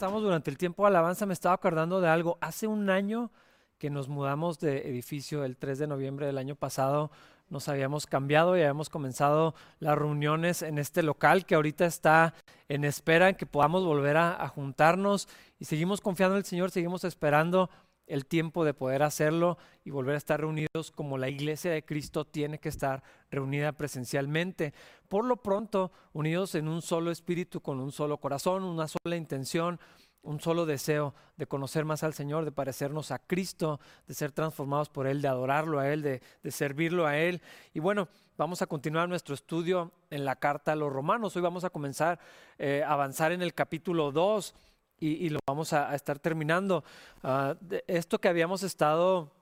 [0.00, 2.38] estamos durante el tiempo de alabanza, me estaba acordando de algo.
[2.40, 3.30] Hace un año
[3.76, 7.10] que nos mudamos de edificio, el 3 de noviembre del año pasado,
[7.50, 12.32] nos habíamos cambiado y habíamos comenzado las reuniones en este local que ahorita está
[12.70, 15.28] en espera en que podamos volver a juntarnos
[15.58, 17.68] y seguimos confiando en el Señor, seguimos esperando
[18.10, 22.24] el tiempo de poder hacerlo y volver a estar reunidos como la iglesia de Cristo
[22.24, 24.74] tiene que estar reunida presencialmente.
[25.08, 29.78] Por lo pronto, unidos en un solo espíritu, con un solo corazón, una sola intención,
[30.22, 34.88] un solo deseo de conocer más al Señor, de parecernos a Cristo, de ser transformados
[34.88, 37.40] por Él, de adorarlo a Él, de, servirlo a Él.
[37.72, 41.36] Y bueno, vamos a continuar nuestro estudio en la carta a los romanos.
[41.36, 42.18] Hoy vamos a comenzar
[42.58, 44.54] eh, a avanzar en el capítulo 2
[45.00, 46.84] y, lo vamos a, estar terminando.
[47.22, 49.32] Ah, esto que habíamos estado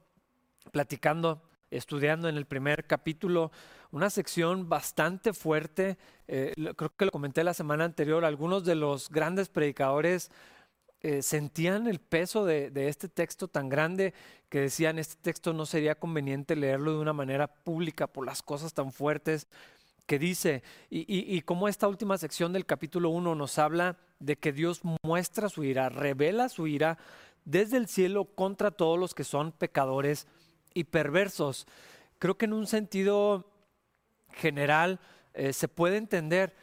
[0.71, 3.51] platicando, estudiando en el primer capítulo,
[3.91, 5.99] una sección bastante fuerte,
[6.29, 10.31] eh, creo que lo comenté la semana anterior, algunos de los grandes predicadores
[11.01, 14.15] eh, sentían el peso de, este texto tan grande
[14.49, 18.75] que decían, este texto no sería conveniente leerlo de una manera pública por las cosas
[18.75, 19.47] tan fuertes
[20.09, 24.53] que dice, y, y, como esta última sección del capítulo 1 nos habla de que
[24.53, 26.97] Dios muestra su ira, revela su ira
[27.45, 30.27] desde el cielo contra todos los que son pecadores
[30.73, 31.67] y perversos.
[32.19, 33.53] Creo que en un sentido
[34.33, 34.99] general
[35.35, 36.55] eh, se puede entender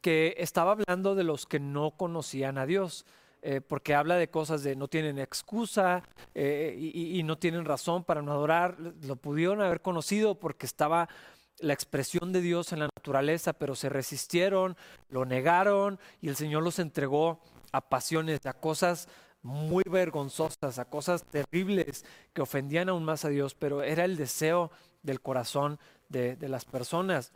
[0.00, 3.06] que estaba hablando de los que no conocían a Dios.
[3.46, 6.02] Eh, porque habla de cosas de no tienen excusa
[6.34, 11.10] eh, y, y, no tienen razón para no adorar, lo pudieron haber conocido porque estaba
[11.58, 14.76] la expresión de Dios en la naturaleza, pero se resistieron,
[15.08, 17.40] lo negaron y el Señor los entregó
[17.72, 19.08] a pasiones, a cosas
[19.42, 24.70] muy vergonzosas, a cosas terribles que ofendían aún más a Dios, pero era el deseo
[25.02, 27.32] del corazón de, las personas.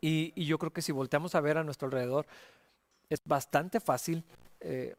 [0.00, 2.26] Y, yo creo que si volteamos a ver a nuestro alrededor,
[3.08, 4.24] es bastante fácil
[4.60, 4.96] eh,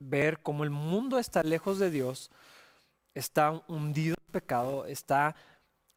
[0.00, 2.30] ver cómo el mundo está lejos de Dios,
[3.14, 5.36] está hundido en pecado, está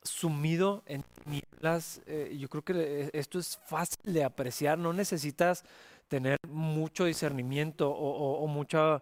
[0.05, 2.01] sumido en tinieblas.
[2.05, 5.63] Eh, yo creo que eh, esto es fácil de apreciar, no necesitas
[6.07, 9.01] tener mucho discernimiento o, mucho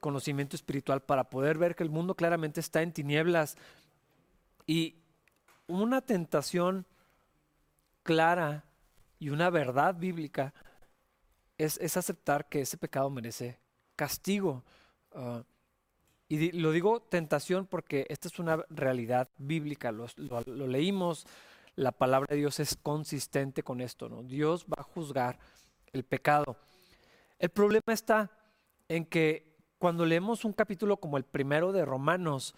[0.00, 3.56] conocimiento espiritual para poder ver que el mundo claramente está en tinieblas.
[4.66, 4.96] Y
[5.66, 6.86] una tentación
[8.02, 8.64] clara
[9.18, 10.54] y una verdad bíblica
[11.58, 13.58] es, aceptar que ese pecado merece
[13.94, 14.64] castigo.
[15.12, 15.42] Ah,
[16.28, 20.06] y lo digo tentación porque esta es una realidad bíblica, lo,
[20.66, 21.26] leímos,
[21.74, 24.22] la palabra de Dios es consistente con esto, ¿no?
[24.22, 25.38] Dios va a juzgar
[25.92, 26.56] el pecado.
[27.38, 28.30] El problema está
[28.88, 32.54] en que cuando leemos un capítulo como el primero de Romanos,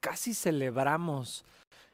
[0.00, 1.44] casi celebramos,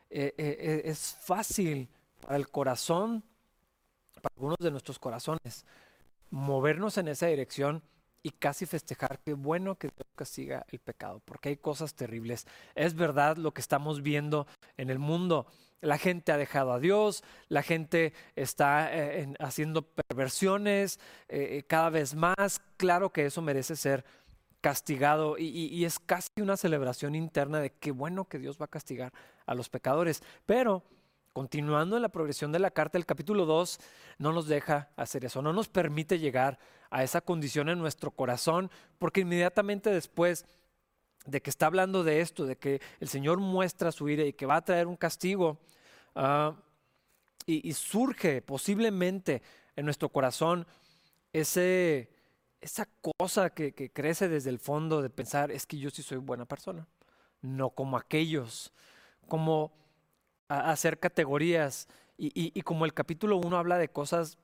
[0.09, 1.89] eh, eh, eh, es fácil
[2.21, 3.23] para el corazón,
[4.23, 5.67] para algunos de nuestros corazones,
[6.31, 7.83] movernos en esa dirección
[8.23, 12.47] y casi festejar qué bueno que Dios castiga el pecado, porque hay cosas terribles.
[12.75, 14.47] Es verdad lo que estamos viendo
[14.77, 15.47] en el mundo.
[15.81, 21.91] La gente ha dejado a Dios, la gente está eh, haciendo perversiones eh, eh, cada
[21.91, 22.63] vez más.
[22.77, 24.05] Claro que eso merece ser
[24.61, 28.69] castigado y, y, es casi una celebración interna de qué bueno que Dios va a
[28.69, 29.13] castigar
[29.45, 30.23] a los pecadores.
[30.47, 30.85] Pero
[31.33, 33.79] continuando en la progresión de la carta, el capítulo 2
[34.19, 36.59] no nos deja hacer eso, no nos permite llegar
[36.91, 40.45] a esa condición en nuestro corazón, porque inmediatamente después
[41.27, 44.47] de que está hablando de esto, de que el Señor muestra su ira y que
[44.47, 45.59] va a traer un castigo,
[46.15, 46.55] ah,
[47.45, 49.43] y, surge posiblemente
[49.75, 50.65] en nuestro corazón
[51.33, 52.09] ese,
[52.61, 52.89] esa
[53.19, 56.45] cosa que, que crece desde el fondo de pensar, es que yo sí soy buena
[56.45, 56.87] persona,
[57.41, 58.73] no como aquellos,
[59.27, 59.73] como
[60.49, 61.89] hacer categorías.
[62.19, 64.39] Y, como el capítulo 1 habla de cosas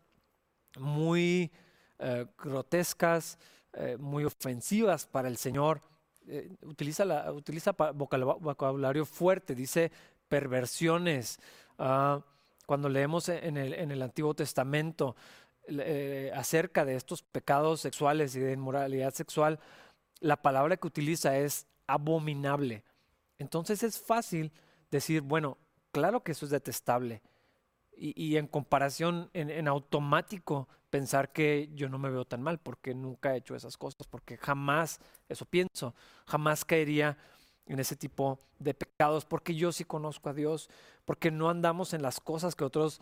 [0.78, 1.52] muy
[1.98, 3.38] eh, grotescas,
[3.74, 5.80] eh, muy ofensivas para el Señor,
[6.26, 9.92] eh, utiliza, la, utiliza vocabulario fuerte, dice
[10.28, 11.38] perversiones.
[11.78, 12.20] Ah,
[12.66, 15.16] cuando leemos el, en el Antiguo Testamento
[16.34, 19.60] acerca de estos pecados sexuales y de inmoralidad sexual,
[20.20, 22.84] la palabra que utiliza es abominable.
[23.38, 24.52] Entonces es fácil
[24.90, 25.58] decir, bueno,
[25.92, 27.22] claro que eso es detestable.
[28.00, 33.34] Y, en comparación, en, automático, pensar que yo no me veo tan mal porque nunca
[33.34, 37.18] he hecho esas cosas, porque jamás, eso pienso, jamás caería
[37.66, 40.70] en ese tipo de pecados, porque yo sí conozco a Dios,
[41.04, 43.00] porque no andamos en las cosas que otros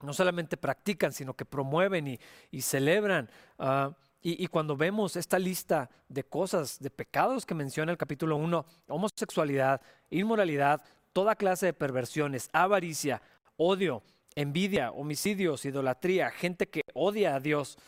[0.00, 2.18] no solamente practican, sino que promueven
[2.50, 3.28] y, celebran.
[3.58, 8.36] Ah, y, y, cuando vemos esta lista de cosas, de pecados que menciona el capítulo
[8.36, 10.82] 1, homosexualidad, inmoralidad,
[11.14, 13.22] toda clase de perversiones, avaricia,
[13.56, 14.02] odio,
[14.34, 17.78] envidia, homicidios, idolatría, gente que odia a Dios.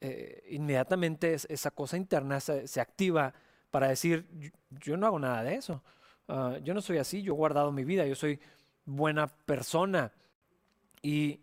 [0.00, 3.32] eh, inmediatamente esa cosa interna se, activa
[3.70, 4.26] para decir,
[4.70, 5.80] yo, no hago nada de eso,
[6.26, 8.40] ah, yo no soy así, yo he guardado mi vida, yo soy
[8.84, 10.12] buena persona
[11.02, 11.40] y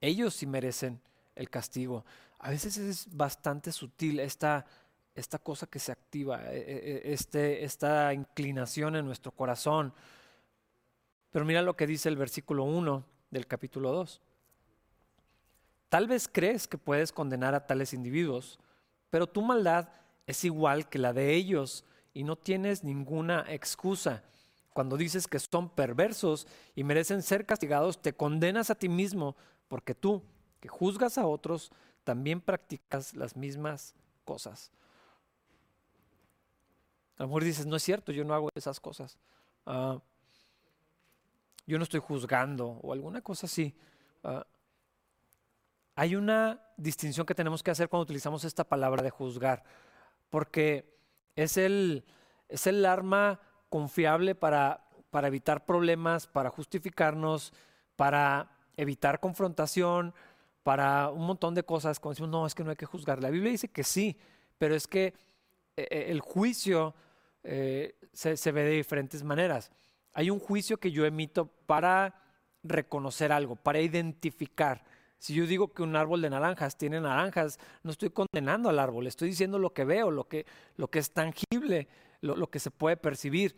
[0.00, 1.00] ellos sí merecen
[1.36, 2.04] el castigo.
[2.40, 4.66] A veces es bastante sutil esta,
[5.14, 9.92] esta cosa que se activa, e, e, e, este, esta inclinación en nuestro corazón.
[11.30, 14.20] Pero mira lo que dice el versículo 1 del capítulo 2.
[15.88, 18.60] Tal vez crees que puedes condenar a tales individuos,
[19.10, 19.88] pero tu maldad
[20.26, 21.84] es igual que la de ellos
[22.14, 24.22] y no tienes ninguna excusa.
[24.72, 26.46] Cuando dices que son perversos
[26.76, 29.36] y merecen ser castigados, te condenas a ti mismo,
[29.66, 30.22] porque tú,
[30.60, 31.72] que juzgas a otros,
[32.04, 34.70] también practicas las mismas cosas.
[37.20, 39.18] A lo mejor dices, no es cierto, yo no hago esas cosas.
[39.66, 39.98] Ah,
[41.66, 43.76] yo no estoy juzgando o alguna cosa así.
[44.24, 44.46] Ah,
[45.96, 49.64] hay una distinción que tenemos que hacer cuando utilizamos esta palabra de juzgar,
[50.30, 50.98] porque
[51.36, 52.06] es el,
[52.48, 53.38] es el arma
[53.68, 57.52] confiable para, para evitar problemas, para justificarnos,
[57.96, 60.14] para evitar confrontación,
[60.62, 62.00] para un montón de cosas.
[62.00, 63.22] Cuando decimos, no, es que no hay que juzgar.
[63.22, 64.18] La Biblia dice que sí,
[64.56, 65.08] pero es que
[65.76, 66.94] eh, eh, el juicio
[67.44, 69.70] eh, se, se ve de diferentes maneras.
[70.12, 72.22] Hay un juicio que yo emito para
[72.62, 74.84] reconocer algo, para identificar.
[75.18, 79.06] Si yo digo que un árbol de naranjas tiene naranjas, no estoy condenando al árbol,
[79.06, 80.46] estoy diciendo lo que veo, lo que,
[80.76, 81.88] lo que es tangible,
[82.22, 83.54] lo, que se puede percibir.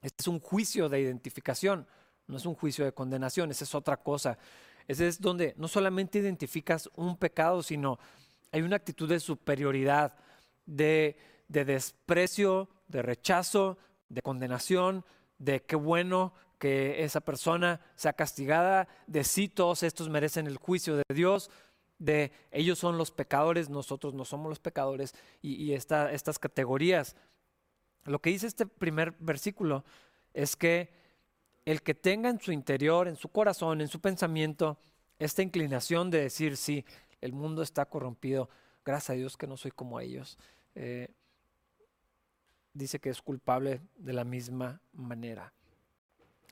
[0.00, 1.86] Este es un juicio de identificación,
[2.26, 4.38] no es un juicio de condenación, esa es otra cosa.
[4.86, 7.98] Ese es donde no solamente identificas un pecado, sino
[8.52, 10.16] hay una actitud de superioridad,
[10.64, 11.16] de,
[11.48, 13.78] de desprecio, de rechazo,
[14.08, 15.04] de condenación,
[15.38, 20.96] de qué bueno, que esa persona sea castigada, de sí todos estos merecen el juicio
[20.96, 21.50] de Dios,
[21.98, 27.16] de ellos son los pecadores, nosotros no somos los pecadores, y, estas categorías.
[28.04, 29.84] Lo que dice este primer versículo
[30.32, 30.90] es que
[31.64, 34.78] el que tenga en su interior, en su corazón, en su pensamiento,
[35.18, 36.84] esta inclinación de decir, sí,
[37.20, 38.50] el mundo está corrompido,
[38.84, 40.38] gracias a Dios que no soy como ellos,
[40.74, 41.08] eh,
[42.74, 45.54] dice que es culpable de la misma manera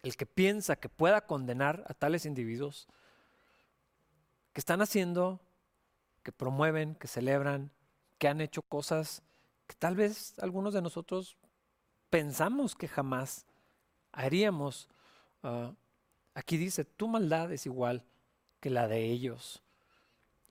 [0.03, 2.89] el que piensa que pueda condenar a tales individuos
[4.53, 5.41] que están haciendo,
[6.23, 7.71] que promueven, que celebran,
[8.19, 9.23] que han hecho cosas
[9.67, 11.37] que tal vez algunos de nosotros
[12.11, 13.47] pensamos que jamás
[14.11, 14.89] haríamos.
[15.43, 15.73] Ah,
[16.35, 18.05] aquí dice, tu maldad es igual
[18.61, 19.63] que la de ellos.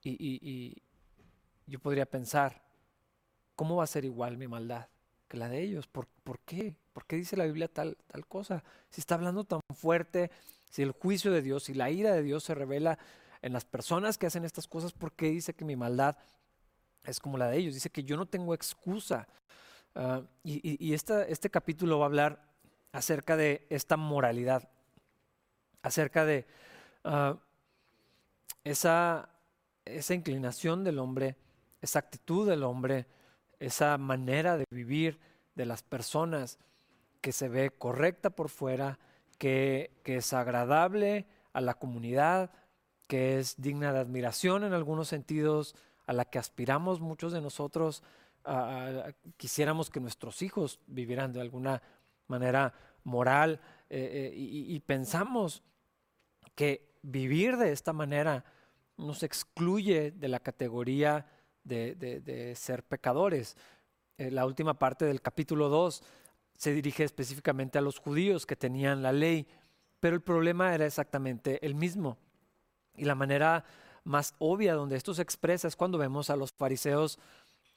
[0.03, 0.81] y
[1.67, 2.63] yo podría pensar,
[3.55, 4.89] ¿cómo va a ser igual mi maldad?
[5.31, 5.87] Que la de ellos.
[5.87, 6.07] ¿Por,
[6.45, 6.75] qué?
[6.91, 8.65] ¿Por qué dice la Biblia tal, tal cosa?
[8.89, 10.29] Si está hablando tan fuerte,
[10.69, 12.99] si el juicio de Dios, si la ira de Dios se revela
[13.41, 16.17] en las personas que hacen estas cosas, ¿por qué dice que mi maldad
[17.05, 17.75] es como la de ellos?
[17.75, 19.25] Dice que yo no tengo excusa.
[19.95, 22.43] Ah, y, este capítulo va a hablar
[22.91, 24.67] acerca de esta moralidad,
[25.81, 26.45] acerca de
[27.05, 27.37] ah,
[28.65, 29.29] esa,
[29.85, 31.37] esa inclinación del hombre,
[31.81, 33.05] esa actitud del hombre,
[33.61, 35.19] esa manera de vivir
[35.55, 36.57] de las personas
[37.21, 38.97] que se ve correcta por fuera,
[39.37, 42.51] que, es agradable a la comunidad,
[43.07, 45.75] que es digna de admiración en algunos sentidos,
[46.07, 48.03] a la que aspiramos muchos de nosotros,
[49.37, 51.83] quisiéramos que nuestros hijos vivieran de alguna
[52.27, 55.61] manera moral eh, eh, y, pensamos
[56.55, 58.43] que vivir de esta manera
[58.97, 61.27] nos excluye de la categoría
[61.63, 63.55] de, ser pecadores.
[64.17, 66.03] Eh, la última parte del capítulo 2
[66.57, 69.47] se dirige específicamente a los judíos que tenían la ley,
[69.99, 72.17] pero el problema era exactamente el mismo.
[72.95, 73.63] Y la manera
[74.03, 77.19] más obvia donde esto se expresa es cuando vemos a los fariseos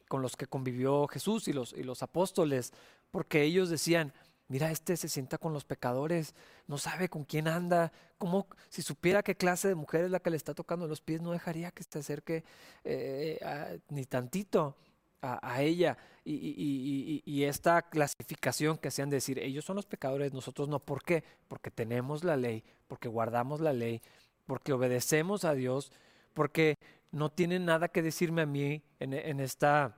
[0.08, 2.72] con los que convivió Jesús y los, y los apóstoles,
[3.10, 4.12] porque ellos decían,
[4.48, 6.34] Mira, este se sienta con los pecadores,
[6.66, 10.30] no sabe con quién anda, como si supiera qué clase de mujer es la que
[10.30, 12.44] le está tocando los pies, no dejaría que se acerque
[12.84, 14.76] eh, ni tantito
[15.24, 15.96] a, ella.
[16.24, 20.78] Y, esta clasificación que hacían decir, ellos son los pecadores, nosotros no.
[20.80, 21.24] ¿Por qué?
[21.48, 24.02] Porque tenemos la ley, porque guardamos la ley,
[24.46, 25.92] porque obedecemos a Dios,
[26.34, 26.76] porque
[27.12, 29.92] no tienen nada que decirme a mí en, en, estos,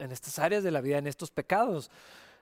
[0.00, 1.90] en estas áreas de la vida, en estos pecados.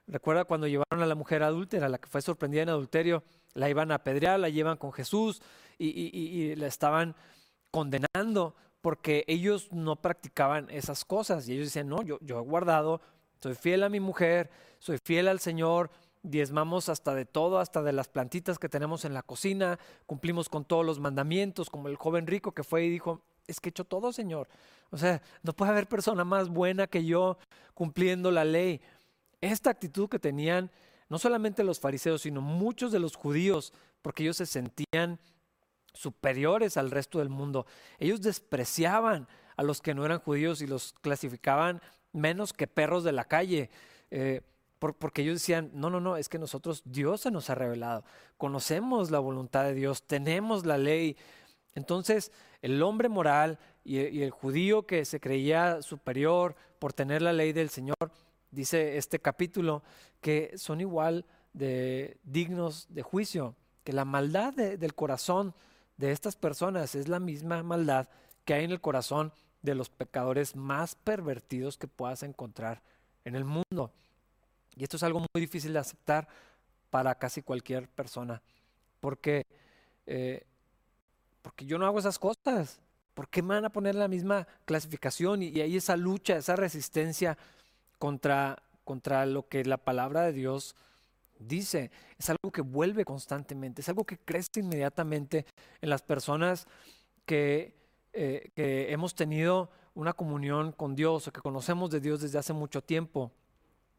[0.06, 3.22] Recuerda cuando llevaron a la mujer adúltera, la que fue sorprendida en adulterio,
[3.54, 5.40] la iban a apedrear, la llevan con Jesús
[5.78, 7.14] y, la estaban
[7.70, 11.48] condenando porque ellos no practicaban esas cosas.
[11.48, 13.00] Y ellos decían, no, yo, yo he guardado,
[13.40, 15.90] soy fiel a mi mujer, soy fiel al Señor,
[16.22, 20.64] diezmamos hasta de todo, hasta de las plantitas que tenemos en la cocina, cumplimos con
[20.64, 23.84] todos los mandamientos, como el joven rico que fue y dijo, es que he hecho
[23.84, 24.48] todo, Señor.
[24.90, 27.38] O sea, no puede haber persona más buena que yo
[27.74, 28.80] cumpliendo la ley.
[29.40, 30.70] Esta actitud que tenían
[31.08, 35.18] no solamente los fariseos, sino muchos de los judíos, porque ellos se sentían
[35.92, 37.66] superiores al resto del mundo.
[37.98, 41.82] Ellos despreciaban a los que no eran judíos y los clasificaban
[42.12, 43.70] menos que perros de la calle.
[44.10, 44.42] Eh,
[44.78, 48.02] porque ellos decían, no, no, no, es que nosotros, Dios se nos ha revelado,
[48.38, 51.18] conocemos la voluntad de Dios, tenemos la ley.
[51.74, 52.32] Entonces,
[52.62, 57.52] el hombre moral y, y el judío que se creía superior por tener la ley
[57.52, 57.96] del Señor,
[58.50, 59.82] dice este capítulo,
[60.20, 63.54] que son igual de dignos de juicio,
[63.84, 65.54] que la maldad del corazón
[65.96, 68.08] de estas personas es la misma maldad
[68.44, 72.82] que hay en el corazón de los pecadores más pervertidos que puedas encontrar
[73.24, 73.92] en el mundo.
[74.76, 76.26] Y esto es algo muy difícil de aceptar
[76.88, 78.42] para casi cualquier persona,
[79.00, 79.46] porque,
[80.06, 80.46] eh,
[81.42, 82.80] porque yo no hago esas cosas.
[83.14, 85.42] ¿Por qué me van a poner la misma clasificación?
[85.42, 87.36] Y, y hay esa lucha, esa resistencia
[88.00, 90.74] contra, contra lo que la palabra de Dios
[91.38, 91.90] dice.
[92.18, 95.44] Es algo que vuelve constantemente, es algo que crece inmediatamente
[95.82, 96.66] en las personas
[97.26, 97.76] que,
[98.14, 102.54] eh, que hemos tenido una comunión con Dios o que conocemos de Dios desde hace
[102.54, 103.30] mucho tiempo.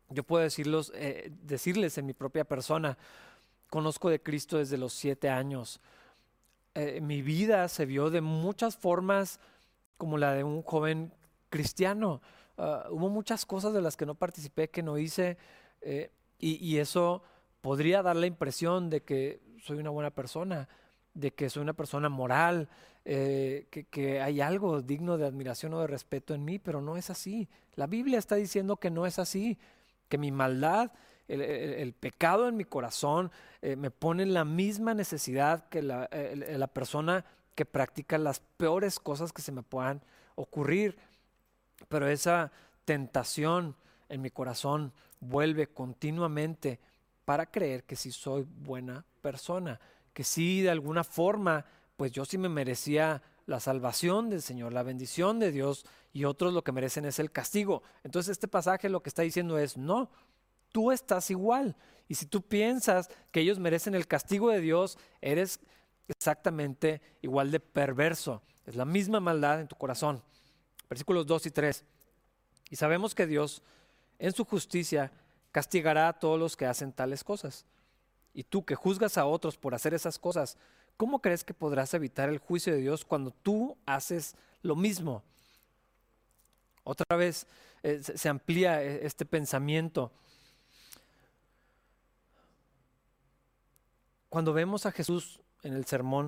[0.10, 2.98] Yo puedo decirlos, eh, decirles en mi propia persona,
[3.70, 5.80] conozco de Cristo desde los siete años.
[6.74, 9.40] Eh, mi vida se vio de muchas formas
[9.98, 11.14] como la de un joven
[11.52, 12.20] cristiano.
[12.64, 15.38] Ah, hubo muchas cosas de las que no participé, que no hice,
[15.82, 17.24] eh, y, eso
[17.62, 20.68] podría dar la impresión de que soy una buena persona,
[21.14, 22.68] de que soy una persona moral,
[23.04, 27.12] que, que, hay algo digno de admiración o de respeto en mí, pero no es
[27.12, 27.48] así.
[27.76, 29.60] La Biblia está diciendo que no es así
[30.10, 30.92] que mi maldad,
[31.28, 37.24] el, pecado en mi corazón eh, me pone en la misma necesidad que la persona
[37.56, 40.02] que practica las peores cosas que se me puedan
[40.36, 40.98] ocurrir.
[41.88, 42.52] Pero esa
[42.86, 43.76] tentación
[44.10, 46.80] en mi corazón vuelve continuamente
[47.26, 49.80] para creer que sí soy buena persona,
[50.14, 54.84] que sí de alguna forma, pues yo sí me merecía la salvación del Señor, la
[54.84, 57.84] bendición de Dios, y otros lo que merecen es el castigo.
[58.04, 60.10] Entonces este pasaje lo que está diciendo es, no,
[60.72, 61.76] tú estás igual.
[62.08, 65.60] Y si tú piensas que ellos merecen el castigo de Dios, eres
[66.08, 68.42] exactamente igual de perverso.
[68.66, 70.22] Es la misma maldad en tu corazón.
[70.92, 71.86] Versículos 2 y 3.
[72.70, 73.62] Y sabemos que Dios,
[74.20, 75.10] en su justicia,
[75.54, 77.66] castigará a todos los que hacen tales cosas.
[78.34, 80.58] Y tú que juzgas a otros por hacer esas cosas,
[80.98, 85.24] ¿cómo crees que podrás evitar el juicio de Dios cuando tú haces lo mismo?
[86.84, 87.48] Otra vez
[87.84, 90.12] eh, se amplía eh, este pensamiento.
[94.28, 96.28] Cuando vemos a Jesús en el sermón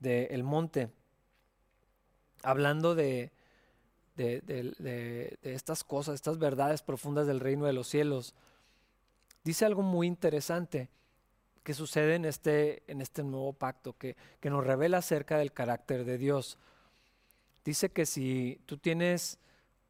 [0.00, 0.88] del monte,
[2.42, 3.30] hablando de,
[4.16, 8.34] de, estas cosas, estas verdades profundas del reino de los cielos,
[9.42, 10.88] dice algo muy interesante
[11.62, 16.04] que sucede en este, en este nuevo pacto, que, que nos revela acerca del carácter
[16.04, 16.58] de Dios.
[17.64, 19.38] Dice que si tú tienes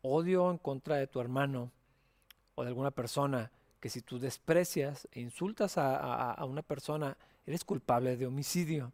[0.02, 1.72] odio en contra de tu hermano
[2.54, 3.50] o de alguna persona,
[3.80, 8.92] que si tú desprecias e insultas a, una persona, eres culpable de homicidio.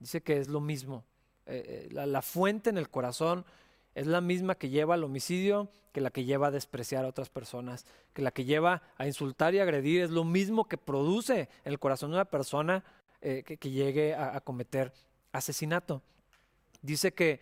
[0.00, 1.04] Dice que es lo mismo.
[1.46, 3.44] Eh, eh, la, fuente en el corazón
[3.96, 7.30] es la misma que lleva al homicidio, que la que lleva a despreciar a otras
[7.30, 11.72] personas, que la que lleva a insultar y agredir, es lo mismo que produce en
[11.72, 12.84] el corazón de una persona
[13.22, 14.92] eh, que, llegue a cometer
[15.32, 16.02] asesinato.
[16.82, 17.40] Dice que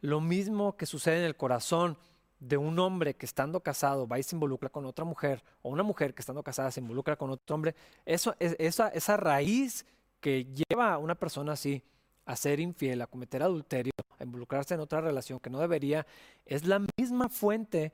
[0.00, 1.96] lo mismo que sucede en el corazón
[2.40, 5.84] de un hombre que estando casado va y se involucra con otra mujer, o una
[5.84, 9.86] mujer que estando casada se involucra con otro hombre, eso, esa, esa raíz
[10.20, 11.84] que lleva a una persona así
[12.26, 13.92] a ser infiel, a cometer adulterio,
[14.24, 16.06] involucrarse en otra relación que no debería,
[16.46, 17.92] es la misma fuente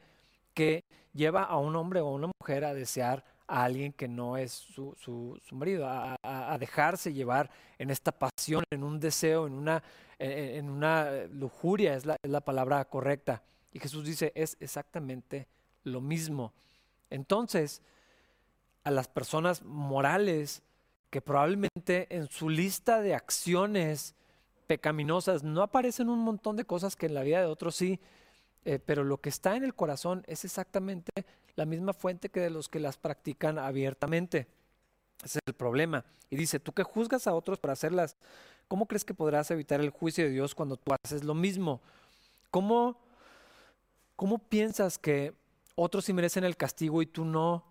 [0.54, 4.36] que lleva a un hombre o a una mujer a desear a alguien que no
[4.36, 9.54] es su, su, marido, a, a, dejarse llevar en esta pasión, en un deseo, en
[9.54, 9.82] una,
[10.20, 13.42] en una lujuria, es la, es la palabra correcta.
[13.72, 15.48] Y Jesús dice, es exactamente
[15.82, 16.52] lo mismo.
[17.10, 17.82] Entonces,
[18.84, 20.62] a las personas morales
[21.10, 24.14] que probablemente en su lista de acciones
[24.70, 27.98] pecaminosas no aparecen un montón de cosas que en la vida de otros sí,
[28.64, 31.10] eh, pero lo que está en el corazón es exactamente
[31.56, 34.46] la misma fuente que de los que las practican abiertamente.
[35.24, 36.04] Ese es el problema.
[36.30, 38.14] Y dice, tú que juzgas a otros para hacerlas,
[38.68, 41.80] ¿cómo crees que podrás evitar el juicio de Dios cuando tú haces lo mismo?
[42.52, 42.96] ¿Cómo
[44.14, 45.32] ¿Cómo piensas que
[45.74, 47.64] otros sí merecen el castigo y tú no?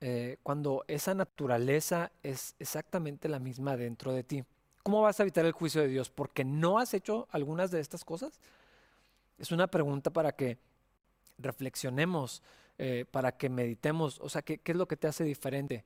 [0.00, 4.44] Eh, cuando esa naturaleza es exactamente la misma dentro de ti.
[4.86, 6.10] ¿Cómo vas a evitar el juicio de Dios?
[6.10, 8.40] ¿Porque no has hecho algunas de estas cosas?
[9.36, 10.58] Es una pregunta para que
[11.38, 12.40] reflexionemos,
[12.78, 14.20] eh, para que meditemos.
[14.20, 15.84] O sea, ¿qué, ¿qué es lo que te hace diferente?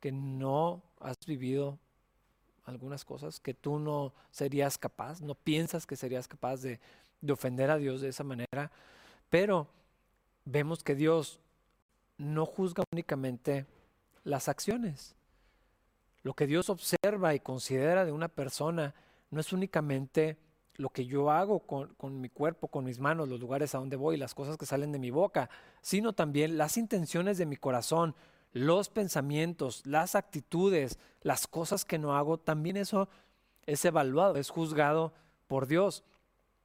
[0.00, 1.78] Que no has vivido
[2.64, 6.80] algunas cosas que tú no serías capaz, no piensas que serías capaz de,
[7.20, 8.72] de ofender a Dios de esa manera,
[9.30, 9.68] pero
[10.44, 11.38] vemos que Dios
[12.18, 13.66] no juzga únicamente
[14.24, 15.14] las acciones.
[16.22, 18.94] Lo que Dios observa y considera de una persona
[19.30, 20.38] no es únicamente
[20.76, 23.96] lo que yo hago con, con, mi cuerpo, con mis manos, los lugares a donde
[23.96, 25.50] voy, las cosas que salen de mi boca,
[25.80, 28.14] sino también las intenciones de mi corazón,
[28.52, 33.08] los pensamientos, las actitudes, las cosas que no hago, también eso
[33.66, 35.12] es evaluado, es juzgado
[35.46, 36.04] por Dios.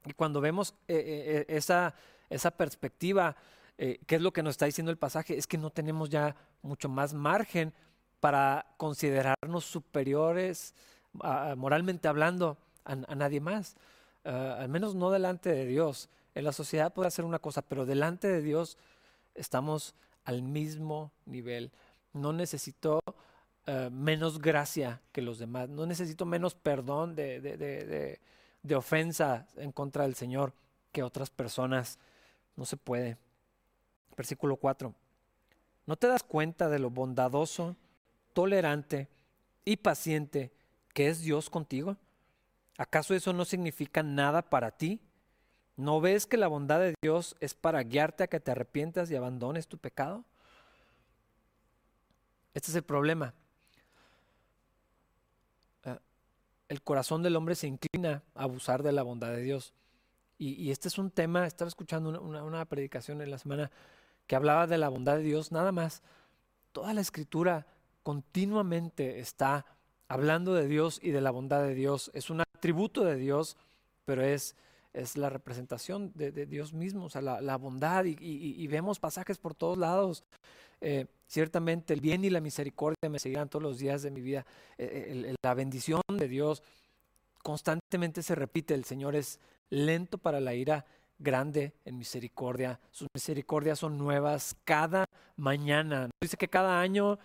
[0.04, 1.94] Y cuando vemos eh, eh, eh, esa,
[2.30, 3.36] esa perspectiva,
[3.76, 5.36] ¿qué es lo que nos está diciendo el pasaje?
[5.36, 7.72] Es que no tenemos ya mucho más margen
[8.20, 10.74] para considerarnos superiores,
[11.56, 13.76] moralmente hablando, a, nadie más.
[14.24, 16.08] al menos no delante de Dios.
[16.34, 18.76] En la sociedad puede hacer una cosa, pero delante de Dios
[19.34, 19.94] estamos
[20.24, 21.70] al mismo nivel.
[22.12, 23.00] No necesito
[23.66, 30.04] eh, menos gracia que los demás, no necesito menos perdón de, de, ofensa en contra
[30.04, 30.52] del Señor
[30.92, 31.98] que otras personas.
[32.56, 33.16] No se puede.
[34.16, 34.94] Versículo 4.
[35.86, 37.76] ¿No te das cuenta de lo bondadoso,
[38.38, 39.08] tolerante
[39.64, 40.52] y paciente
[40.94, 41.96] que es Dios contigo?
[42.76, 45.00] ¿Acaso eso no significa nada para ti?
[45.76, 49.16] ¿No ves que la bondad de Dios es para guiarte a que te arrepientas y
[49.16, 50.24] abandones tu pecado?
[52.54, 53.34] Este es el problema.
[55.84, 55.98] Ah,
[56.68, 59.74] el corazón del hombre se inclina a abusar de la bondad de Dios.
[60.38, 63.72] Y, este es un tema, estaba escuchando una, una, predicación en la semana
[64.28, 66.04] que hablaba de la bondad de Dios, nada más.
[66.70, 67.66] Toda la escritura
[68.02, 69.66] continuamente está
[70.08, 72.10] hablando de Dios y de la bondad de Dios.
[72.14, 73.56] Es un atributo de Dios,
[74.04, 74.56] pero es
[74.92, 79.78] es la representación de, Dios mismo, o sea, la, bondad y, vemos pasajes por todos
[79.78, 80.24] lados.
[80.80, 84.46] Eh, ciertamente el bien y la misericordia me seguirán todos los días de mi vida.
[84.76, 86.62] Eh, eh, la bendición de Dios
[87.42, 88.74] constantemente se repite.
[88.74, 90.84] El Señor es lento para la ira,
[91.18, 92.80] grande en misericordia.
[92.90, 95.04] Sus misericordias son nuevas cada
[95.36, 96.10] mañana.
[96.20, 97.18] Dice que cada año,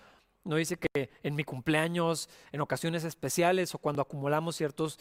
[0.43, 4.99] no dice que en mi cumpleaños, en ocasiones especiales o cuando acumulamos ciertos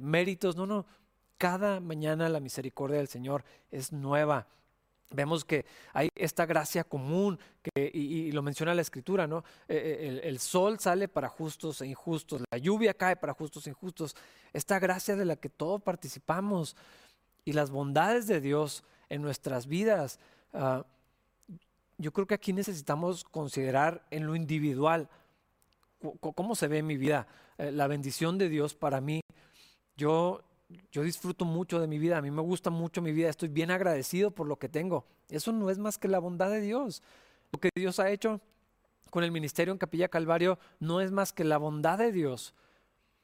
[0.00, 0.54] méritos.
[0.54, 0.86] No, no
[1.38, 4.46] cada mañana la misericordia del Señor es nueva.
[5.10, 9.44] Vemos que hay esta gracia común, que, y, lo menciona la escritura, ¿no?
[9.68, 13.70] Eh, eh, el, sol sale para justos e injustos, la lluvia cae para justos e
[13.70, 14.16] injustos.
[14.52, 16.76] Esta gracia de la que todos participamos
[17.44, 20.18] y las bondades de Dios en nuestras vidas,
[20.52, 20.84] ah,
[21.98, 25.08] yo creo que aquí necesitamos considerar en lo individual
[26.20, 27.26] cómo se ve mi vida,
[27.58, 29.20] eh, la bendición de Dios para mí.
[29.96, 30.44] Yo
[30.90, 33.70] yo disfruto mucho de mi vida, a mí me gusta mucho mi vida, estoy bien
[33.70, 35.06] agradecido por lo que tengo.
[35.28, 37.02] Eso no es más que la bondad de Dios.
[37.52, 38.40] Lo que Dios ha hecho
[39.10, 42.54] con el ministerio en Capilla Calvario no es más que la bondad de Dios.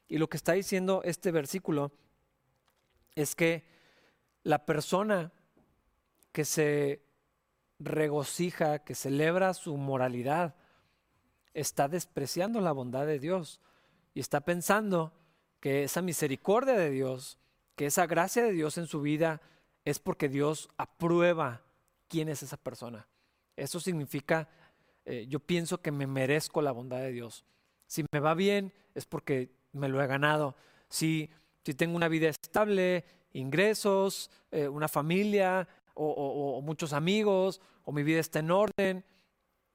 [0.07, 1.91] Y lo que está diciendo este versículo
[3.15, 3.65] es que
[4.43, 5.31] la persona
[6.31, 7.01] que se
[7.83, 10.55] regocija, que celebra su moralidad,
[11.53, 13.61] está despreciando la bondad de Dios
[14.13, 15.13] y está pensando
[15.59, 17.37] que esa misericordia de Dios,
[17.75, 19.41] que esa gracia de Dios en su vida
[19.85, 21.61] es porque Dios aprueba
[22.07, 23.07] quién es esa persona.
[23.55, 24.49] Eso significa,
[25.05, 27.45] eh, yo pienso que me merezco la bondad de Dios.
[27.87, 30.55] Si me va bien es porque me lo he ganado.
[30.89, 31.29] Si,
[31.63, 38.19] si tengo una vida estable, ingresos, eh, una familia o, muchos amigos, o mi vida
[38.19, 39.03] está en orden,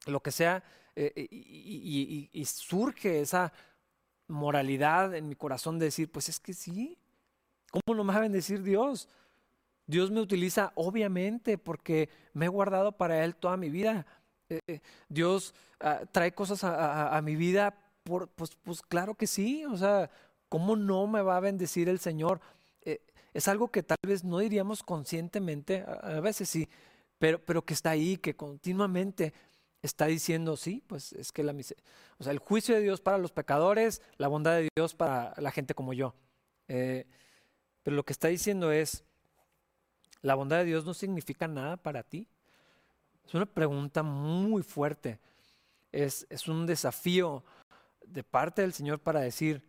[0.06, 0.62] lo que sea,
[0.96, 3.52] eh, y surge esa
[4.28, 6.98] moralidad en mi corazón de decir, pues es que sí,
[7.70, 9.08] ¿cómo no me va a bendecir Dios?
[9.88, 14.06] Dios me utiliza obviamente porque me he guardado para Él toda mi vida.
[14.50, 19.64] Eh, eh, Dios ah, trae cosas a, mi vida, por, pues, pues claro que sí,
[19.64, 20.10] o sea,
[20.48, 22.40] ¿cómo no me va a bendecir el Señor?
[22.82, 23.00] Eh,
[23.32, 26.68] es algo que tal vez no diríamos conscientemente, a, veces sí,
[27.18, 29.32] pero, pero que está ahí, que continuamente
[29.82, 31.54] está diciendo, sí, pues es que la
[32.18, 35.50] o sea, el juicio de Dios para los pecadores, la bondad de Dios para la
[35.50, 36.14] gente como yo.
[36.66, 37.06] Eh,
[37.82, 39.04] pero lo que está diciendo es,
[40.20, 42.26] ¿la bondad de Dios no significa nada para ti?
[43.24, 45.20] Es una pregunta muy fuerte.
[45.92, 47.44] Es, es un desafío
[48.04, 49.62] de parte del Señor para decir,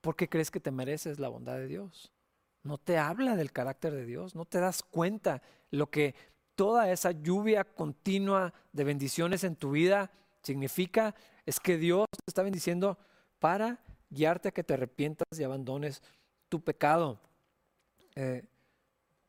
[0.00, 2.12] ¿por qué crees que te mereces la bondad de Dios?
[2.62, 6.14] No te habla del carácter de Dios, no te das cuenta lo que
[6.56, 10.10] toda esa lluvia continua de bendiciones en tu vida
[10.42, 11.14] significa
[11.44, 12.98] es que Dios te está bendiciendo
[13.38, 13.78] para
[14.10, 16.02] guiarte a que te arrepientas y abandones
[16.48, 17.20] tu pecado.
[18.14, 18.44] Eh,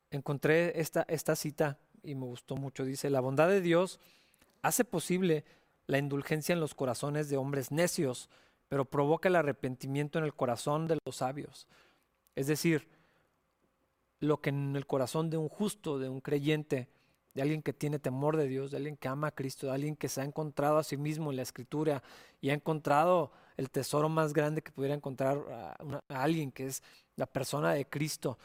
[0.09, 2.85] encontré esta, esta cita y me gustó mucho.
[2.85, 3.99] Dice, la bondad de Dios
[4.61, 5.43] hace posible
[5.85, 8.29] la indulgencia en los corazones de hombres necios,
[8.69, 11.67] pero provoca el arrepentimiento en el corazón de los sabios.
[12.35, 12.87] Es decir,
[14.19, 16.87] lo que en el corazón de un justo, de un creyente,
[17.37, 19.95] de alguien que tiene temor de Dios, de alguien que ama a Cristo, de alguien
[19.95, 22.01] que se ha encontrado a sí mismo en la escritura
[22.41, 26.81] y ha encontrado el tesoro más grande que pudiera encontrar a, alguien que es
[27.15, 28.39] la persona de Cristo,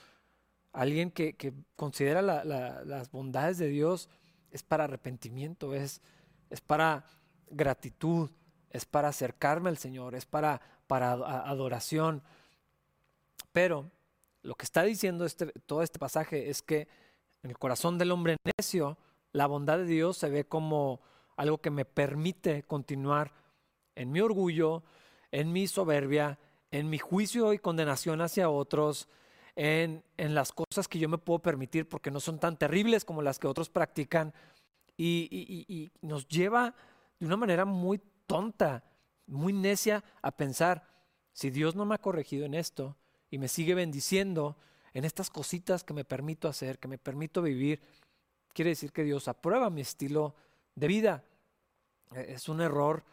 [0.74, 4.10] alguien que, considera las bondades de Dios,
[4.50, 6.02] es para arrepentimiento, es,
[6.50, 7.06] es para
[7.48, 8.28] gratitud,
[8.68, 12.22] es para acercarme al Señor, es para, para adoración.
[13.52, 13.90] Pero
[14.42, 16.88] lo que está diciendo este, todo este pasaje es que
[17.42, 18.98] en el corazón del hombre necio,
[19.32, 21.00] la bondad de Dios se ve como
[21.36, 23.32] algo que me permite continuar
[23.94, 24.82] en mi orgullo,
[25.30, 26.38] en mi soberbia,
[26.70, 29.08] en mi juicio y condenación hacia otros,
[29.56, 33.22] en, en, las cosas que yo me puedo permitir porque no son tan terribles como
[33.22, 34.32] las que otros practican.
[34.96, 35.28] Y,
[35.68, 36.74] y nos lleva
[37.18, 38.84] de una manera muy tonta,
[39.26, 40.86] muy necia a pensar,
[41.32, 42.96] si Dios no me ha corregido en esto
[43.30, 44.56] y me sigue bendiciendo,
[44.94, 47.80] en estas cositas que me permito hacer, que me permito vivir,
[48.52, 50.34] quiere decir que Dios aprueba mi estilo
[50.74, 51.24] de vida.
[52.14, 53.04] E, es un error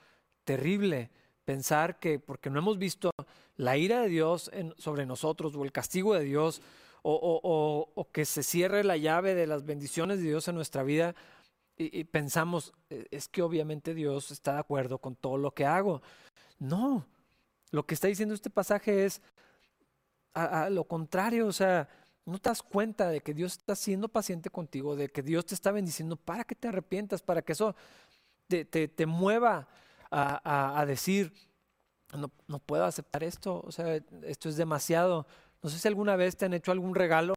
[0.43, 1.09] terrible
[1.45, 3.11] pensar que porque no hemos visto
[3.57, 6.61] la ira de Dios sobre nosotros o el castigo de Dios
[7.01, 11.15] o, que se cierre la llave de las bendiciones de Dios en nuestra vida
[11.77, 16.01] y, pensamos, e, es que obviamente Dios está de acuerdo con todo lo que hago.
[16.59, 17.05] No,
[17.71, 19.21] lo que está diciendo este pasaje es,
[20.43, 21.87] a, lo contrario, o sea,
[22.25, 25.55] no te das cuenta de que Dios está siendo paciente contigo, de que Dios te
[25.55, 27.75] está bendiciendo para que te arrepientas, para que eso
[28.47, 29.67] te, te, mueva
[30.11, 31.33] a, a, decir,
[32.13, 35.27] no, no, puedo aceptar esto, o sea, esto es demasiado.
[35.61, 37.33] No sé si alguna vez te han hecho algún regalo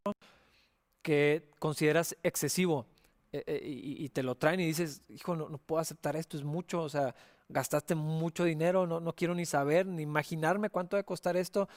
[1.02, 2.86] que consideras excesivo
[3.32, 6.36] eh, eh, y, y, te lo traen y dices, hijo, no, no, puedo aceptar esto,
[6.36, 7.14] es mucho, o sea,
[7.48, 11.68] gastaste mucho dinero, no, no quiero ni saber, ni imaginarme cuánto debe costar esto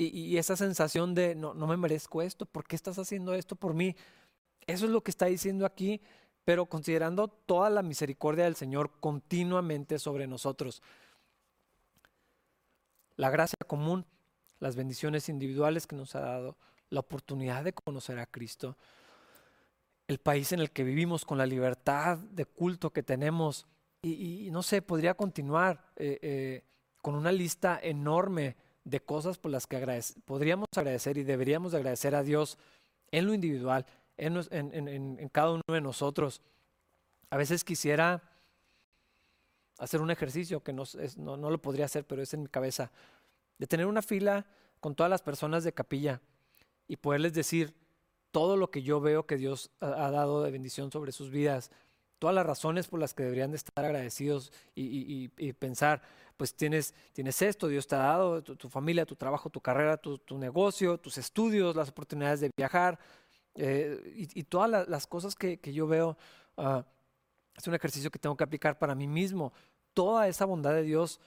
[0.00, 3.74] y, esa sensación de no, no me merezco esto, ¿por qué estás haciendo esto por
[3.74, 3.96] mí?
[4.66, 6.00] Eso es lo que está diciendo aquí,
[6.44, 10.82] pero considerando toda la misericordia del Señor continuamente sobre nosotros.
[13.16, 14.06] La gracia común,
[14.60, 16.56] las bendiciones individuales que nos ha dado,
[16.90, 18.76] la oportunidad de conocer a Cristo,
[20.06, 23.66] el país en el que vivimos con la libertad de culto que tenemos,
[24.00, 26.64] y, no sé, podría continuar eh, eh,
[27.02, 28.56] con una lista enorme
[28.88, 32.56] de cosas por las que podríamos agradecer y deberíamos agradecer a Dios
[33.10, 33.84] en lo individual,
[34.16, 36.40] en, cada uno de nosotros.
[37.30, 38.22] A veces quisiera
[39.78, 40.84] hacer un ejercicio que no,
[41.16, 42.90] no, lo podría hacer, pero es en mi cabeza,
[43.58, 44.46] de tener una fila
[44.80, 46.22] con todas las personas de capilla
[46.86, 47.74] y poderles decir
[48.30, 51.70] todo lo que yo veo que Dios ha dado de bendición sobre sus vidas
[52.18, 56.02] todas las razones por las que deberían de estar agradecidos y, pensar,
[56.36, 60.20] pues tienes, tienes esto, Dios te ha dado, tu, familia, tu trabajo, tu carrera, tu,
[60.38, 62.98] negocio, tus estudios, las oportunidades de viajar
[63.54, 66.16] eh, y, todas las, cosas que, yo veo.
[66.56, 66.84] Ah,
[67.56, 69.52] es un ejercicio que tengo que aplicar para mí mismo.
[69.92, 71.20] Toda esa bondad de Dios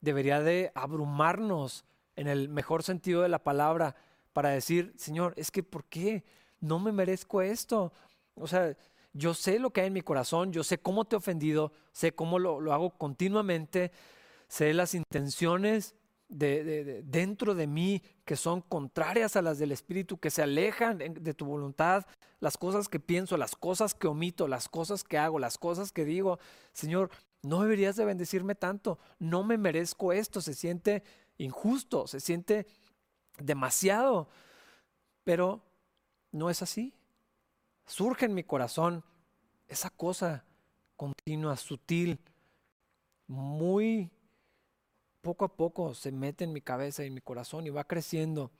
[0.00, 1.84] debería de abrumarnos
[2.14, 3.96] en el mejor sentido de la palabra
[4.32, 6.24] para decir, Señor, es que ¿por qué?
[6.60, 7.92] No me merezco esto.
[8.34, 8.76] O sea,
[9.12, 12.12] yo sé lo que hay en mi corazón, yo sé cómo te he ofendido, sé
[12.12, 13.92] cómo lo, hago continuamente,
[14.48, 15.94] sé las intenciones
[16.28, 21.34] de, dentro de mí que son contrarias a las del Espíritu, que se alejan de
[21.34, 22.06] tu voluntad,
[22.40, 26.04] las cosas que pienso, las cosas que omito, las cosas que hago, las cosas que
[26.04, 26.38] digo.
[26.72, 27.10] Señor,
[27.42, 31.02] no deberías de bendecirme tanto, no me merezco esto, se siente
[31.38, 32.66] injusto, se siente
[33.38, 34.28] demasiado,
[35.24, 35.62] pero
[36.30, 36.97] no es así
[37.88, 39.02] surge en mi corazón
[39.66, 40.44] esa cosa
[40.96, 42.20] continua, sutil,
[43.26, 44.10] muy
[45.20, 48.50] poco a poco se mete en mi cabeza y en mi corazón y va creciendo.